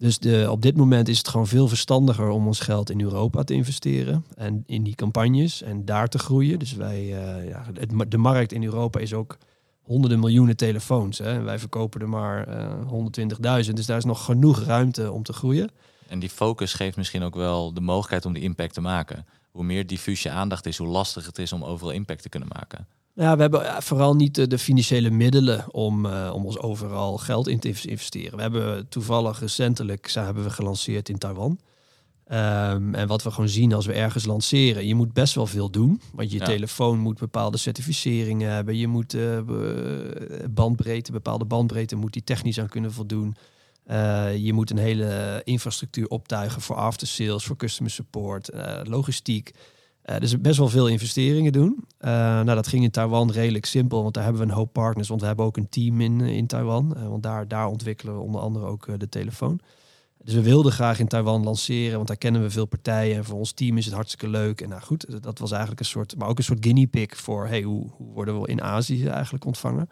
[0.00, 3.42] Dus de, op dit moment is het gewoon veel verstandiger om ons geld in Europa
[3.42, 6.58] te investeren en in die campagnes en daar te groeien.
[6.58, 7.66] Dus wij, eh, ja,
[8.08, 9.38] de markt in Europa is ook
[9.82, 11.18] honderden miljoenen telefoons.
[11.18, 11.32] Hè?
[11.32, 13.76] En wij verkopen er maar eh 120.000.
[13.76, 15.70] Dus daar is nog genoeg ruimte om te groeien.
[16.08, 19.26] En die focus geeft misschien ook wel de mogelijkheid om die impact te maken.
[19.50, 22.48] Hoe meer diffuus je aandacht is, hoe lastig het is om overal impact te kunnen
[22.52, 22.86] maken.
[23.20, 27.58] Ja, we hebben vooral niet de, financiële middelen om, eh, om ons overal geld in
[27.58, 28.36] te investeren.
[28.36, 31.58] We hebben toevallig recentelijk zijn, hebben we gelanceerd in Taiwan.
[32.26, 35.70] Ehm, en wat we gewoon zien als we ergens lanceren, je moet best wel veel
[35.70, 36.00] doen.
[36.12, 36.44] Want je Ja.
[36.44, 38.76] telefoon moet bepaalde certificeringen hebben.
[38.76, 39.38] Je moet eh,
[40.50, 43.36] bandbreedte, bepaalde bandbreedte moet die technisch aan kunnen voldoen.
[43.84, 48.50] Eh, je moet een hele infrastructuur optuigen voor after sales, voor customer support,
[48.82, 49.52] logistiek.
[50.02, 51.84] Eh, dus best wel veel investeringen doen.
[51.98, 55.08] Eh, nou, dat ging in Taiwan redelijk simpel, want daar hebben we een hoop partners.
[55.08, 56.96] Want we hebben ook een team in, in Taiwan.
[56.96, 59.60] Eh, want daar, daar ontwikkelen we onder andere ook eh, de telefoon.
[60.24, 63.16] Dus we wilden graag in Taiwan lanceren, want daar kennen we veel partijen.
[63.16, 64.60] En voor ons team is het hartstikke leuk.
[64.60, 67.46] En nou goed, dat was eigenlijk een soort, maar ook een soort guinea pig voor,
[67.46, 69.88] hey, hoe, hoe worden we in Azië eigenlijk ontvangen?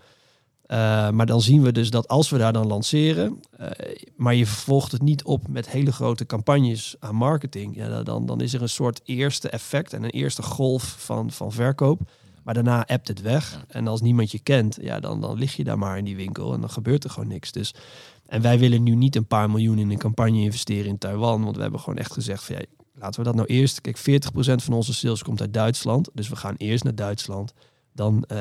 [0.69, 3.71] Eh, maar dan zien we dus dat als we daar dan lanceren, eh,
[4.17, 8.41] maar je vervolgt het niet op met hele grote campagnes aan marketing, ja, dan, dan
[8.41, 12.01] is er een soort eerste effect en een eerste golf van, van verkoop.
[12.43, 13.65] Maar daarna appt het weg.
[13.69, 16.55] En als niemand je kent, ja, dan, dan lig je daar maar in die winkel
[16.55, 17.53] en dan gebeurt er gewoon niks.
[17.53, 17.75] Dus,
[18.27, 21.57] en wij willen nu niet een paar miljoen in een campagne investeren in Taiwan, want
[21.57, 22.63] we hebben gewoon echt gezegd van ja,
[22.95, 23.81] laten we dat nou eerst.
[23.81, 24.03] Kijk, 40%
[24.65, 27.53] van onze sales komt uit Duitsland, dus we gaan eerst naar Duitsland.
[27.99, 28.41] Dan eh,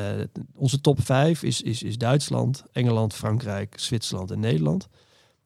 [0.55, 4.87] onze top 5 is, is, is Duitsland, Engeland, Frankrijk, Zwitserland en Nederland.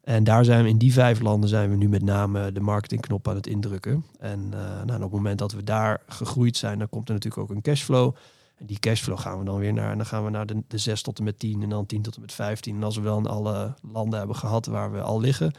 [0.04, 3.28] En daar zijn we in die vijf landen zijn we nu met name de marketingknop
[3.28, 4.06] aan het indrukken.
[4.20, 7.42] En eh, nou, op het moment dat we daar gegroeid zijn, dan komt er natuurlijk
[7.42, 8.16] ook een cashflow.
[8.58, 9.92] En die cashflow gaan we dan weer naar.
[9.92, 12.02] En dan gaan we naar de, de 6 tot en met 10 en dan 10
[12.02, 12.76] tot en met 15.
[12.76, 15.52] En als we dan alle landen hebben gehad waar we al liggen,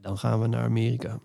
[0.00, 1.18] dan gaan we naar Amerika.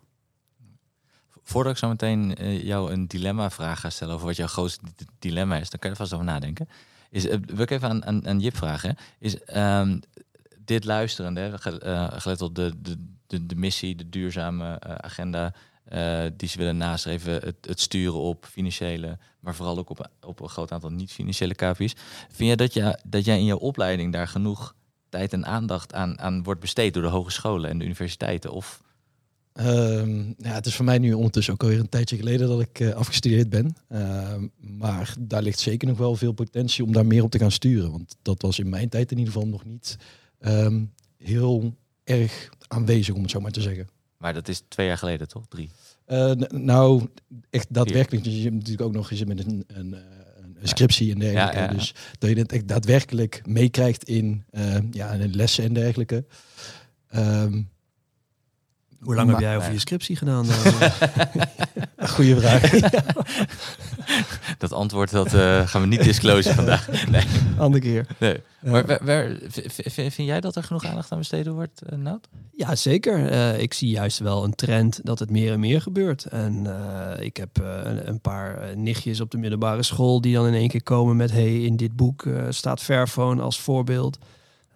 [1.48, 4.86] Voordat ik zo meteen eh, jou een dilemma-vraag ga stellen over wat jouw grootste
[5.20, 6.70] dilemma is, dan kan je er vast over nadenken.
[7.10, 8.96] Is, eh, wil ik even aan, aan, Jip vragen.
[9.20, 10.00] Is ehm,
[10.66, 12.74] dit luisterende, hè, eh, gelet op de,
[13.28, 15.54] de, de, missie, de duurzame agenda
[16.38, 20.50] die ze willen nastreven, het, het sturen op financiële, maar vooral ook op, op een
[20.50, 21.96] groot aantal niet-financiële KPI's.
[22.28, 24.76] Vind jij dat, je, dat jij in jouw opleiding daar genoeg
[25.10, 28.52] tijd en aandacht aan, aan wordt besteed door de hogescholen en de universiteiten?
[28.52, 28.82] Of
[29.58, 32.80] Ehm, ja, het is voor mij nu ondertussen ook alweer een tijdje geleden dat ik
[32.80, 33.76] eh, afgestudeerd ben.
[33.88, 37.52] Ehm, maar daar ligt zeker nog wel veel potentie om daar meer op te gaan
[37.52, 37.92] sturen.
[37.92, 39.98] Want dat was in mijn tijd in ieder geval nog niet
[40.40, 40.84] ehm,
[41.18, 43.88] heel erg aanwezig, om het zo maar te zeggen.
[44.18, 45.46] Maar dat is twee jaar geleden, toch?
[45.48, 45.70] Drie.
[46.06, 47.08] Eh, nou,
[47.50, 48.24] echt daadwerkelijk.
[48.24, 50.00] Dus je hebt natuurlijk ook nog eens met een, een, eh,
[50.62, 51.58] een scriptie en dergelijke.
[51.58, 51.78] Ja, ja, ja.
[51.78, 54.44] Dus dat je het echt daadwerkelijk meekrijgt in,
[54.92, 56.26] ja, in lessen en dergelijke.
[57.08, 57.62] Ehm,
[59.02, 60.46] Hoe lang heb jij over je scriptie gedaan?
[61.98, 62.72] Goeie vraag.
[64.58, 66.88] Dat antwoord dat, eh, gaan we niet disclosen vandaag.
[67.10, 67.24] Nee.
[67.58, 68.08] Andere keer.
[68.18, 68.42] nee.
[68.60, 69.32] Maar waar,
[69.86, 72.28] vind jij dat er genoeg aandacht aan besteed wordt, uh, Nout?
[72.58, 73.30] Ja, zeker.
[73.30, 76.26] Eh, ik zie juist wel een trend dat het meer en meer gebeurt.
[76.26, 80.54] En eh, ik heb eh, een, paar nichtjes op de middelbare school die dan in
[80.54, 81.32] één keer komen met...
[81.32, 84.18] hey, in dit boek eh, staat Fairphone als voorbeeld.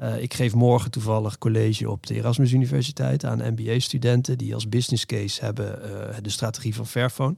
[0.01, 4.37] Eh, ik geef morgen toevallig college op de Erasmus Universiteit aan MBA-studenten...
[4.37, 7.35] die als business case hebben eh, de strategie van Fairphone.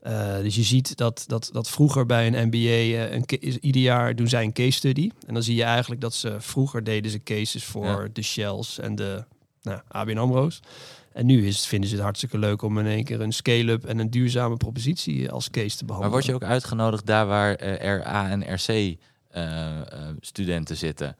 [0.00, 3.24] Eh, dus je ziet dat, dat, dat vroeger bij een MBA, een,
[3.60, 5.10] ieder jaar doen zij een case study.
[5.26, 8.08] En dan zie je eigenlijk dat ze vroeger deden ze cases voor Ja.
[8.12, 9.24] de Shells en de
[9.62, 10.60] nou, ABN AMRO's.
[11.12, 13.98] En nu is, vinden ze het hartstikke leuk om in één keer een scale-up en
[13.98, 16.00] een duurzame propositie als case te behandelen.
[16.00, 18.96] Maar word je ook uitgenodigd daar waar RA en RC
[20.20, 21.16] studenten zitten?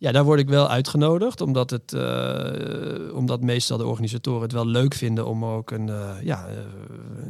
[0.00, 4.66] Ja, daar word ik wel uitgenodigd, omdat, het, eh, omdat meestal de organisatoren het wel
[4.66, 6.56] leuk vinden om ook een, eh, ja, eh,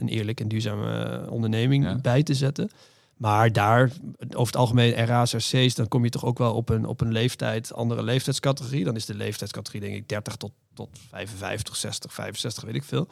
[0.00, 1.98] een eerlijk en duurzame onderneming Ja.
[1.98, 2.70] bij te zetten.
[3.16, 3.90] Maar daar,
[4.20, 7.12] over het algemeen RA's, RC's, dan kom je toch ook wel op een, op een
[7.12, 8.84] leeftijd, andere leeftijdscategorie.
[8.84, 13.08] Dan is de leeftijdscategorie denk ik 30 tot, tot 55, 60, 65, weet ik veel.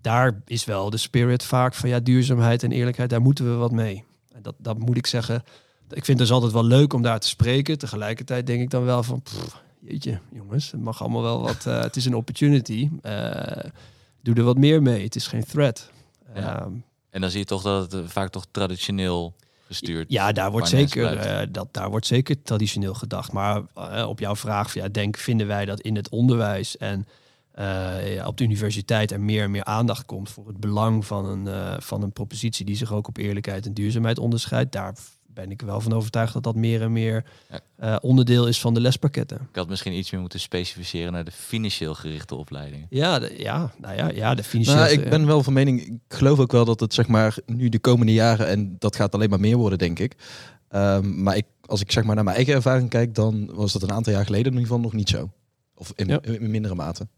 [0.00, 3.72] Daar is wel de spirit vaak van ja, duurzaamheid en eerlijkheid, daar moeten we wat
[3.72, 4.04] mee.
[4.32, 5.42] En dat, dat moet ik zeggen,
[5.88, 7.78] ik vind het dus altijd wel leuk om daar te spreken.
[7.78, 11.66] Tegelijkertijd denk ik dan wel van, pff, jeetje, jongens, het mag allemaal wel wat.
[11.66, 12.88] eh, het is een opportunity.
[13.02, 13.70] Eh,
[14.22, 15.04] doe er wat meer mee.
[15.04, 15.90] Het is geen threat.
[16.34, 16.60] Ja.
[16.60, 16.72] Ehm,
[17.10, 19.34] En dan zie je toch dat het eh, vaak toch traditioneel
[19.66, 23.32] gestuurd ja, daar wordt, zeker, dat, daar wordt zeker traditioneel gedacht.
[23.32, 23.62] Maar
[24.06, 27.06] op jouw vraag, ja, denk, vinden wij dat in het onderwijs en
[28.04, 31.82] ja, op de universiteit er meer en meer aandacht komt voor het belang van een,
[31.82, 34.72] van een propositie die zich ook op eerlijkheid en duurzaamheid onderscheidt.
[34.72, 34.94] Daar
[35.34, 37.60] ben ik wel van overtuigd dat dat meer en meer Ja.
[37.76, 39.36] eh, onderdeel is van de lespakketten.
[39.50, 42.86] Ik had misschien iets meer moeten specificeren naar de financieel gerichte opleidingen.
[42.90, 44.42] Ja, de, ja, nou ja, ja, de.
[44.52, 47.68] Nou, ik ben wel van mening, ik geloof ook wel dat het zeg maar nu
[47.68, 50.14] de komende jaren, en dat gaat alleen maar meer worden, denk ik.
[50.68, 53.82] Ehm, maar ik, als ik zeg maar naar mijn eigen ervaring kijk, dan was dat
[53.82, 55.30] een aantal jaar geleden in ieder geval nog niet zo.
[55.74, 56.18] Of in, Ja.
[56.22, 57.08] in mindere mate.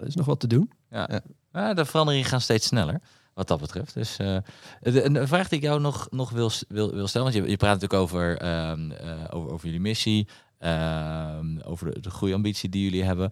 [0.00, 0.70] Er is nog wat te doen.
[0.90, 1.08] Ja.
[1.12, 1.20] Ja.
[1.52, 3.00] Ja, de veranderingen gaan steeds sneller,
[3.34, 3.94] wat dat betreft.
[3.94, 4.36] Dus eh,
[4.80, 7.80] een vraag die ik jou nog, nog wil, wil, wil stellen, want je, je praat
[7.80, 10.28] natuurlijk over, ehm, eh, over, over jullie missie,
[10.58, 13.30] ehm, over de, de groeiambitie die jullie hebben.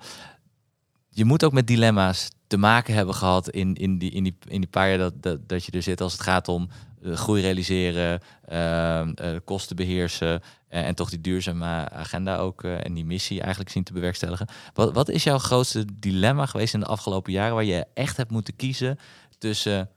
[1.09, 4.61] Je moet ook met dilemma's te maken hebben gehad in, in, die, in, die, in
[4.61, 6.69] die paar jaar dat, dat, dat je er zit als het gaat om
[7.03, 8.21] uh, groei realiseren,
[8.53, 9.09] uh,
[9.45, 14.49] kosten beheersen en toch die duurzame agenda ook en die missie eigenlijk zien te bewerkstelligen.
[14.75, 18.31] Wat, wat is jouw grootste dilemma geweest in de afgelopen jaren waar je echt hebt
[18.31, 18.99] moeten kiezen
[19.43, 19.91] tussen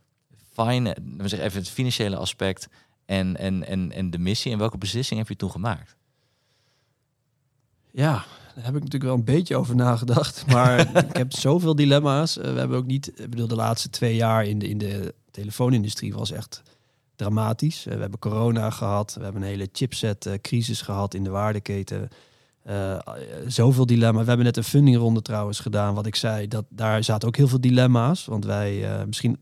[0.54, 2.68] fine, zeggen even het financiële aspect
[3.06, 5.96] en, en, en, en de missie en welke beslissing heb je toen gemaakt?
[7.92, 8.26] Ja,
[8.56, 10.46] daar heb ik natuurlijk wel een beetje over nagedacht.
[10.54, 12.36] Maar ik heb zoveel dilemma's.
[12.36, 16.14] we hebben ook niet, ik bedoel, de laatste twee jaar in de, in de telefoonindustrie
[16.14, 16.62] was echt
[17.16, 17.84] dramatisch.
[17.84, 22.10] we hebben corona gehad, we hebben een hele chipset-crisis gehad in de waardeketen.
[22.70, 22.98] Uh,
[23.48, 24.22] zoveel dilemma's.
[24.22, 25.94] We hebben net een fundingronde trouwens gedaan.
[25.94, 28.26] Wat ik zei, dat daar zaten ook heel veel dilemma's.
[28.26, 29.38] Want wij uh, misschien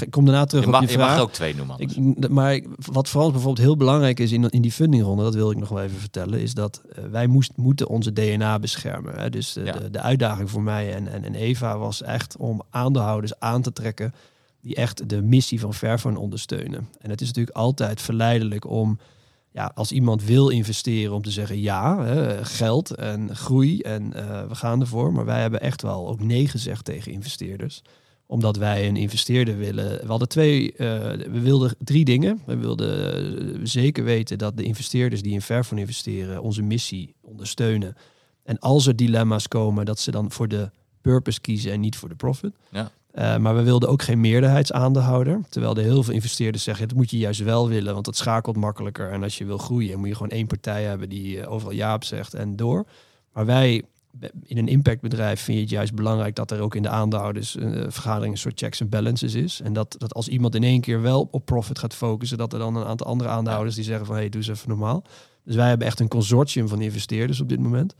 [0.00, 1.14] ik kom daarna terug je mag, op je, je vraag.
[1.14, 1.78] mag ook twee noemen.
[1.78, 5.56] Ik, maar wat vooral bijvoorbeeld heel belangrijk is in, in die fundingronde, dat wil ik
[5.58, 9.14] nog wel even vertellen, is dat uh, wij moest, moeten onze DNA beschermen.
[9.20, 9.30] Hè?
[9.30, 9.72] Dus de, Ja.
[9.72, 13.72] de, de uitdaging voor mij en, en, en Eva was echt om aandeelhouders aan te
[13.72, 14.14] trekken
[14.60, 16.88] die echt de missie van Fairphone ondersteunen.
[17.00, 18.98] En het is natuurlijk altijd verleidelijk om,
[19.52, 24.48] ja, als iemand wil investeren, om te zeggen ja, hè, geld en groei en eh,
[24.48, 25.12] we gaan ervoor.
[25.12, 27.82] Maar wij hebben echt wel ook nee gezegd tegen investeerders
[28.30, 30.00] omdat wij een investeerder willen.
[30.00, 30.86] We hadden twee, eh,
[31.30, 32.42] we wilden drie dingen.
[32.46, 33.14] We wilden
[33.54, 37.96] eh, zeker weten dat de investeerders die in Fairphone investeren onze missie ondersteunen.
[38.42, 40.70] En als er dilemma's komen, dat ze dan voor de
[41.00, 42.52] purpose kiezen en niet voor de profit.
[42.70, 42.90] Ja.
[43.18, 45.40] Eh, maar we wilden ook geen meerderheidsaandeelhouder.
[45.48, 48.56] Terwijl er heel veel investeerders zeggen, dat moet je juist wel willen, want dat schakelt
[48.56, 49.10] makkelijker.
[49.10, 51.94] En als je wil groeien, moet je gewoon één partij hebben die eh, overal ja
[51.94, 52.86] op zegt en door.
[53.32, 53.82] Maar wij
[54.42, 57.84] in een impactbedrijf vind je het juist belangrijk dat er ook in de aandeelhouders uh,
[57.88, 59.60] vergadering een soort checks en balances is.
[59.60, 62.58] En dat, dat als iemand in één keer wel op profit gaat focussen, dat er
[62.58, 65.04] dan een aantal andere aandeelhouders die zeggen van hé, hey, doe eens even normaal.
[65.44, 67.94] Dus wij hebben echt een consortium van investeerders op dit moment.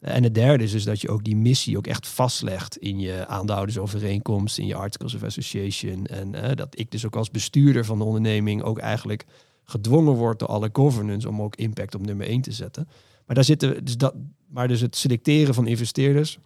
[0.00, 3.26] En het derde is dus dat je ook die missie ook echt vastlegt in je
[3.26, 6.06] aandeelhoudersovereenkomst, in je Articles of Association.
[6.06, 9.24] En uh, dat ik dus ook als bestuurder van de onderneming ook eigenlijk
[9.64, 12.88] gedwongen word door alle governance om ook impact op nummer één te zetten.
[13.26, 14.14] Maar daar zitten dus dat,
[14.48, 16.38] maar dus het selecteren van investeerders,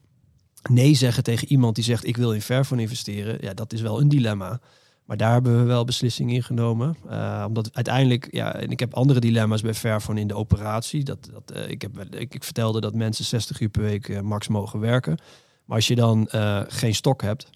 [0.70, 4.00] nee zeggen tegen iemand die zegt ik wil in Fairphone investeren, ja, dat is wel
[4.00, 4.60] een dilemma.
[5.04, 6.96] Maar daar hebben we wel beslissingen in genomen.
[7.10, 11.04] Uh, omdat uiteindelijk, ja, en ik heb andere dilemma's bij Fairphone in de operatie.
[11.04, 14.20] Dat, dat, uh, ik, heb, ik, ik, vertelde dat mensen 60 uur per week uh,
[14.20, 15.18] max mogen werken.
[15.64, 16.28] Maar als je dan
[16.68, 17.50] geen stok hebt,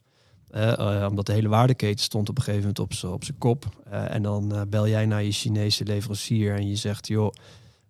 [1.08, 3.64] omdat de hele waardeketen stond op een gegeven moment op zijn kop.
[3.90, 7.32] en dan bel jij naar je Chinese leverancier en je zegt, joh,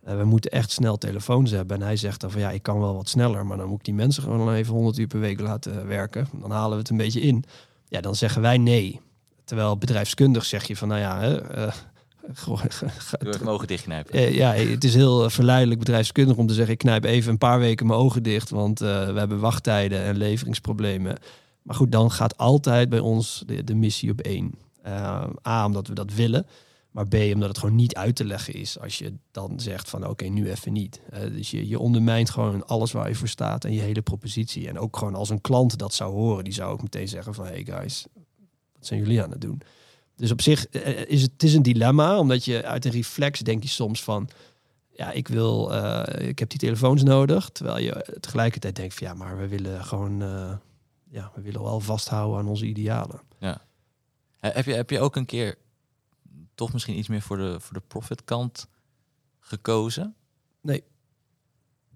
[0.00, 1.76] we moeten echt snel telefoons hebben.
[1.76, 3.84] En hij zegt dan van ja, ik kan wel wat sneller, maar dan moet ik
[3.84, 6.28] die mensen gewoon even 100 uur per week laten werken.
[6.40, 7.44] Dan halen we het een beetje in.
[7.88, 9.00] Ja, dan zeggen wij nee.
[9.49, 11.72] Terwijl bedrijfskundig zeg je van nou ja, hè, uh,
[13.20, 14.16] mijn ogen dichtknijpen.
[14.16, 17.59] Uh, ja, het is heel verleidelijk bedrijfskundig om te zeggen ik knijp even een paar
[17.59, 21.18] weken mijn ogen dicht, want we hebben wachttijden en leveringsproblemen.
[21.62, 24.55] Maar goed, dan gaat altijd bij ons de, de missie op één.
[25.46, 26.46] A, omdat we dat willen.
[26.90, 30.01] Maar B, omdat het gewoon niet uit te leggen is als je dan zegt van
[30.01, 31.01] oké, okay, nu even niet.
[31.12, 34.68] Uh, dus je, je ondermijnt gewoon alles waar je voor staat en je hele propositie.
[34.68, 37.46] En ook gewoon als een klant dat zou horen, die zou ook meteen zeggen van
[37.46, 38.07] hey guys,
[38.79, 39.62] wat zijn jullie aan het doen?
[40.16, 43.41] Dus op zich uh, is het, het is een dilemma, omdat je uit een reflex
[43.41, 44.29] denk je soms van
[44.91, 47.49] ja, ik wil, uh, ik heb die telefoons nodig.
[47.49, 50.18] Terwijl je tegelijkertijd denkt van ja, maar we willen gewoon,
[51.11, 53.20] ja, we willen wel vasthouden aan onze idealen.
[53.39, 53.66] Ja.
[54.39, 55.59] Heb je, heb je ook een keer
[56.55, 58.68] toch misschien iets meer voor de, voor de profit kant
[59.41, 60.14] gekozen?
[60.61, 60.85] Nee.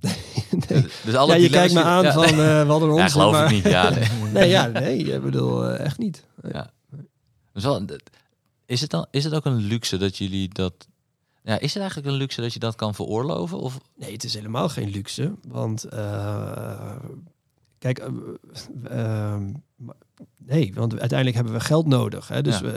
[0.68, 0.86] nee.
[1.05, 2.61] Dus alle ja, je kijkt me aan ja, van nee.
[2.61, 3.44] uh, wat een Ja, geloof maar...
[3.44, 3.64] ik niet.
[3.64, 4.09] Ja, nee.
[4.32, 6.24] nee, ja, nee, ik bedoel uh, echt niet.
[6.42, 6.70] Ja.
[7.53, 7.84] Dus wel,
[8.66, 10.74] is, het dan, is het ook een luxe dat jullie dat...
[11.42, 13.59] Ja, is het eigenlijk een luxe dat je dat kan veroorloven?
[13.59, 13.78] Of?
[13.96, 15.34] Nee, het is helemaal geen luxe.
[15.48, 16.96] Want uh,
[17.78, 18.09] kijk,
[18.90, 19.36] uh,
[20.36, 22.28] nee, want uiteindelijk hebben we geld nodig.
[22.28, 22.42] Hè?
[22.42, 22.70] Dus, ja.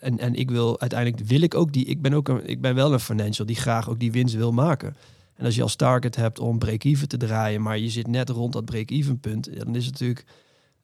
[0.00, 1.84] en, en ik wil uiteindelijk wil ik ook die.
[1.84, 4.52] Ik ben ook een, ik ben wel een financial die graag ook die winst wil
[4.52, 4.96] maken.
[5.36, 8.52] En als je als target hebt om break-even te draaien, maar je zit net rond
[8.52, 10.24] dat break-even punt, dan is het natuurlijk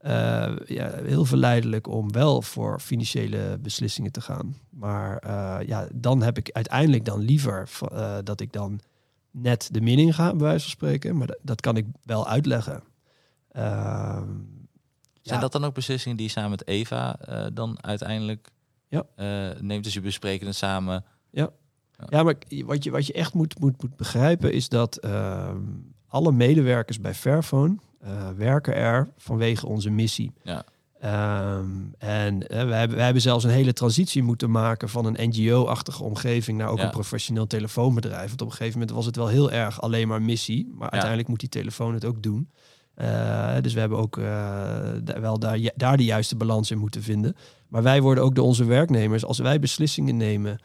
[0.07, 4.57] uh, ja, heel verleidelijk om wel voor financiële beslissingen te gaan.
[4.71, 8.81] Maar uh, ja, dan heb ik uiteindelijk dan liever uh, dat ik dan
[9.31, 11.17] net de min in ga, bij wijze van spreken.
[11.17, 12.83] Maar dat, dat kan ik wel uitleggen.
[13.53, 14.29] Ehm,
[15.23, 15.39] Zijn ja.
[15.39, 17.19] dat dan ook beslissingen die je samen met Eva
[17.53, 18.49] dan uiteindelijk
[18.89, 19.05] ja.
[19.61, 19.85] neemt?
[19.85, 21.05] Dus je bespreken het samen.
[21.31, 21.51] Ja,
[22.09, 22.23] ja.
[22.23, 22.35] maar
[22.65, 25.51] wat je, wat je echt moet, moet, moet begrijpen is dat uh,
[26.09, 30.33] alle medewerkers bij Fairphone uh, werken er vanwege onze missie.
[30.43, 30.65] Ja.
[31.05, 35.29] Um, en uh, we, hebben, we hebben zelfs een hele transitie moeten maken van een
[35.29, 36.85] NGO-achtige omgeving naar ook Ja.
[36.85, 38.29] een professioneel telefoonbedrijf.
[38.29, 41.29] Want op een gegeven moment was het wel heel erg alleen maar missie, maar uiteindelijk
[41.29, 42.51] moet die telefoon het ook doen.
[42.97, 44.87] Uh, dus we hebben ook uh,
[45.21, 47.37] wel daar, daar de juiste balans in moeten vinden.
[47.69, 50.59] Maar wij worden ook door onze werknemers, als wij beslissingen nemen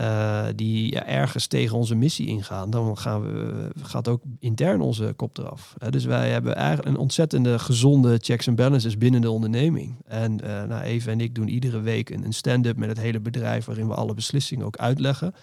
[0.00, 5.12] uh, die ja, ergens tegen onze missie ingaan, dan gaan we, gaat ook intern onze
[5.16, 5.74] kop eraf.
[5.90, 9.96] dus wij hebben eigenlijk een ontzettende gezonde checks en balances binnen de onderneming.
[10.06, 13.64] En nou, Eva en ik doen iedere week een, een stand-up met het hele bedrijf
[13.64, 15.34] waarin we alle beslissingen ook uitleggen.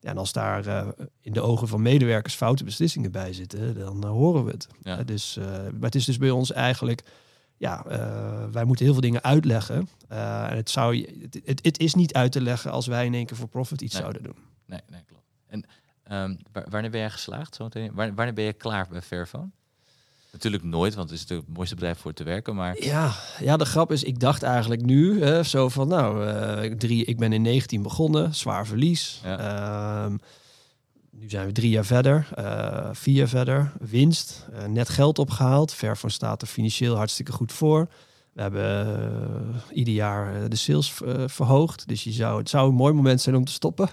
[0.00, 0.88] Ja, en als daar uh,
[1.20, 4.68] in de ogen van medewerkers foute beslissingen bij zitten, dan uh, horen we het.
[4.82, 4.98] Ja.
[4.98, 5.38] Uh, dus,
[5.72, 7.02] maar het is dus bij ons eigenlijk,
[7.60, 7.84] ja,
[8.52, 9.88] wij moeten heel veel dingen uitleggen.
[10.08, 13.26] en het, zou, het, het, het, is niet uit te leggen als wij in één
[13.26, 14.02] keer voor profit iets Nee.
[14.02, 14.36] zouden doen.
[14.66, 15.24] Nee, nee, klopt.
[15.46, 15.64] En
[16.12, 16.38] um,
[16.70, 17.54] wanneer ben jij geslaagd?
[17.54, 17.94] Zo meteen?
[17.94, 19.50] Wanneer ben je klaar bij Fairphone?
[20.32, 22.54] Natuurlijk nooit, want het is natuurlijk het mooiste bedrijf voor te werken.
[22.54, 22.84] Maar...
[22.84, 27.04] Ja, ja, de grap is, ik dacht eigenlijk nu hè, zo van, nou, uh, drie,
[27.04, 29.20] ik ben in 19 begonnen, zwaar verlies.
[29.24, 30.04] Ja.
[30.04, 30.20] Um,
[31.20, 35.72] nu zijn we drie jaar verder, uh, vier jaar verder, winst, uh, net geld opgehaald.
[35.72, 37.88] Ver staat er financieel hartstikke goed voor.
[38.32, 40.92] We hebben uh, ieder jaar de sales
[41.26, 41.88] verhoogd.
[41.88, 43.88] Dus je zou, het zou een mooi moment zijn om te stoppen.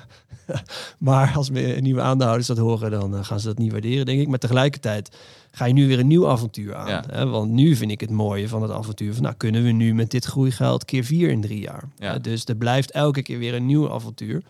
[0.97, 4.27] maar als nieuwe aandeelhouders dat horen, dan gaan ze dat niet waarderen, denk ik.
[4.27, 5.17] Maar tegelijkertijd
[5.51, 6.87] ga je nu weer een nieuw avontuur aan.
[6.87, 7.03] Ja.
[7.11, 7.25] Hè?
[7.25, 10.11] Want nu vind ik het mooie van het avontuur van, nou kunnen we nu met
[10.11, 11.83] dit groeigeld keer vier in drie jaar.
[11.97, 12.17] Ja.
[12.17, 14.43] Dus er blijft elke keer weer een nieuw avontuur.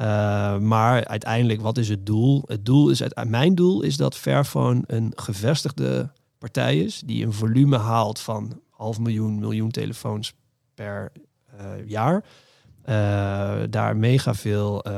[0.00, 2.42] Uh, maar uiteindelijk, wat is het doel?
[2.46, 7.76] Het doel is, mijn doel is dat Fairphone een gevestigde partij is die een volume
[7.76, 10.32] haalt van half miljoen, miljoen telefoons
[10.74, 11.12] per
[11.60, 12.24] uh, jaar.
[12.84, 14.88] Uh, daar mega veel,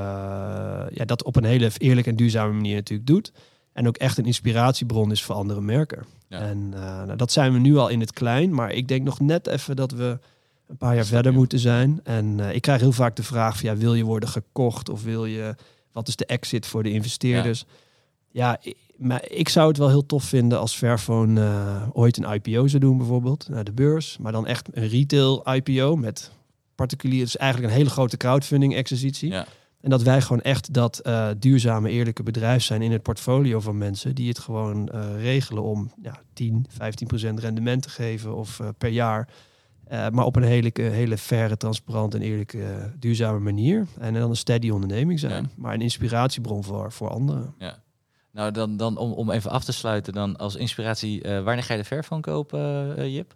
[0.90, 3.32] ja, dat op een hele eerlijke en duurzame manier natuurlijk doet.
[3.72, 6.04] En ook echt een inspiratiebron is voor andere merken.
[6.28, 6.38] Ja.
[6.38, 8.54] En nou, dat zijn we nu al in het klein.
[8.54, 10.18] Maar ik denk nog net even dat we
[10.72, 12.00] een paar jaar verder moeten zijn.
[12.04, 14.88] En uh, ik krijg heel vaak de vraag van, ja, wil je worden gekocht?
[14.88, 15.54] Of wil je,
[15.92, 17.64] wat is de exit voor de investeerders?
[18.30, 22.16] Ja, ja ik, maar ik zou het wel heel tof vinden als Fairphone uh, ooit
[22.16, 23.48] een IPO zou doen bijvoorbeeld.
[23.48, 24.18] Naar de beurs.
[24.20, 26.30] Maar dan echt een retail IPO met
[26.74, 27.24] particulier.
[27.24, 29.30] Dus eigenlijk een hele grote crowdfunding exercitie.
[29.30, 29.46] Ja.
[29.80, 33.78] En dat wij gewoon echt dat uh, duurzame, eerlijke bedrijf zijn in het portfolio van
[33.78, 38.58] mensen die het gewoon uh, regelen om ja, 10, 15 procent rendement te geven of
[38.58, 39.28] uh, per jaar.
[39.92, 43.86] Uh, maar op een hele, hele faire, transparante en eerlijke, duurzame manier.
[43.98, 45.42] En dan een steady onderneming zijn.
[45.42, 45.48] Ja.
[45.56, 47.54] Maar een inspiratiebron voor, voor anderen.
[47.58, 47.78] Ja.
[48.32, 51.74] Nou, dan, dan om, om even af te sluiten, dan als inspiratie, uh, wanneer ga
[51.74, 53.34] je de Fairphone kopen, uh, Jip?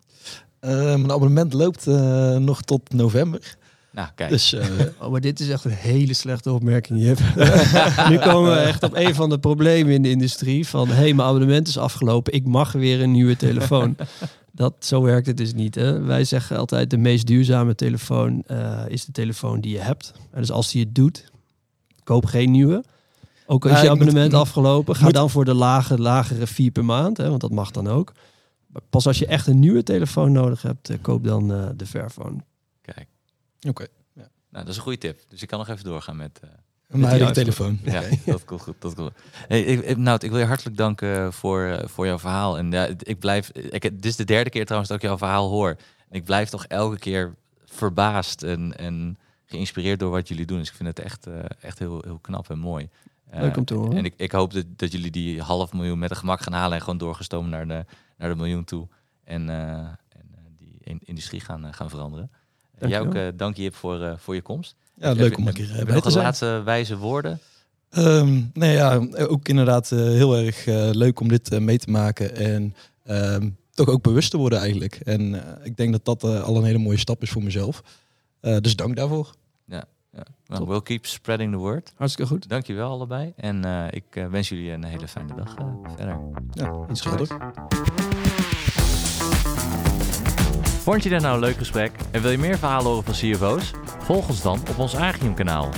[0.61, 3.57] mijn abonnement loopt uh, nog tot november.
[3.97, 4.31] Nou, kijk.
[4.31, 4.65] Dus, uh,
[5.01, 7.19] oh, maar dit is echt een hele slechte opmerking, Jip.
[8.11, 10.67] nu komen we echt op een van de problemen in de industrie.
[10.67, 12.33] Van, hé, hey, mijn abonnement is afgelopen.
[12.33, 13.97] Ik mag weer een nieuwe telefoon.
[14.57, 15.75] Dat, zo werkt het dus niet.
[15.75, 16.01] Hè?
[16.01, 20.13] Wij zeggen altijd, de meest duurzame telefoon uh, is de telefoon die je hebt.
[20.31, 21.31] En dus als die het doet,
[22.05, 22.85] koop geen nieuwe.
[23.47, 26.71] Ook als Ja, je abonnement moet- afgelopen, ga moet- dan voor de lage, lagere vier
[26.71, 27.17] per maand.
[27.17, 28.13] Hè, want dat mag dan ook.
[28.67, 31.87] Maar pas als je echt een nieuwe telefoon nodig hebt, eh, koop dan eh, de
[31.87, 32.37] Fairphone.
[32.83, 33.09] kijk.
[33.69, 33.87] Oké.
[34.15, 35.21] Nou, dat is een goede tip.
[35.29, 36.41] Dus ik kan nog even doorgaan met...
[36.89, 37.79] eh, Mijn huidige telefoon.
[37.85, 38.75] Ja, dat komt goed.
[38.79, 39.23] Dat komt goed.
[39.49, 42.59] Hey, ik, ik- nou, ik wil je hartelijk danken voor, eh, voor jouw verhaal.
[42.59, 43.51] En ja, ik blijf.
[43.51, 45.69] Ik, dit is de derde keer trouwens dat ik jouw verhaal hoor.
[46.09, 47.35] En ik blijf toch elke keer
[47.65, 50.59] verbaasd en, en geïnspireerd door wat jullie doen.
[50.59, 52.89] Dus ik vind het echt, eh, echt heel, heel knap en mooi.
[53.31, 53.97] Eh, Leuk om te horen.
[53.97, 56.77] En ik, ik hoop dat, dat jullie die half miljoen met een gemak gaan halen
[56.77, 57.85] en gewoon doorgestomen naar de,
[58.17, 58.89] naar de miljoen toe.
[59.25, 59.99] En, eh, en
[60.35, 62.31] eh, die in- industrie gaan, eh, gaan veranderen.
[62.79, 64.77] En jij ook, eh, dank je voor, eh, voor je komst.
[64.97, 66.25] Ja, leuk om een keer eh, bij te zijn.
[66.25, 67.41] laatste wijze woorden.
[67.91, 72.37] Ehm, nee, ja, ook inderdaad eh, heel erg eh, leuk om dit mee te maken.
[72.37, 72.75] En
[73.05, 74.95] ehm, toch ook bewust te worden eigenlijk.
[75.05, 77.83] En eh, ik denk dat dat eh, al een hele mooie stap is voor mezelf.
[78.41, 79.35] Eh, dus dank daarvoor.
[79.65, 79.85] Ja.
[80.47, 80.69] Well, Top.
[80.69, 81.93] we'll keep spreading the word.
[81.97, 82.49] Hartstikke goed.
[82.49, 83.33] Dankjewel allebei.
[83.37, 85.67] En eh, ik wens jullie een hele fijne dag eh,
[85.97, 86.19] verder.
[86.53, 87.29] Ja, Insgelijks.
[90.87, 93.71] Vond je dit nou een leuk gesprek en wil je meer verhalen horen van CFO's?
[93.99, 95.71] Volg ons dan op ons Agium kanaal.